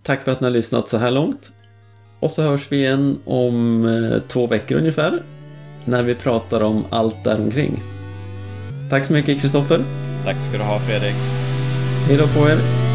[0.02, 1.52] Tack för att ni har lyssnat så här långt.
[2.20, 5.22] Och så hörs vi igen om eh, två veckor ungefär.
[5.84, 7.82] när vi pratar om allt däromkring.
[8.90, 9.80] Tack så mycket Kristoffer.
[10.24, 11.16] Tack ska du ha Fredrik.
[12.08, 12.89] Hej då på er.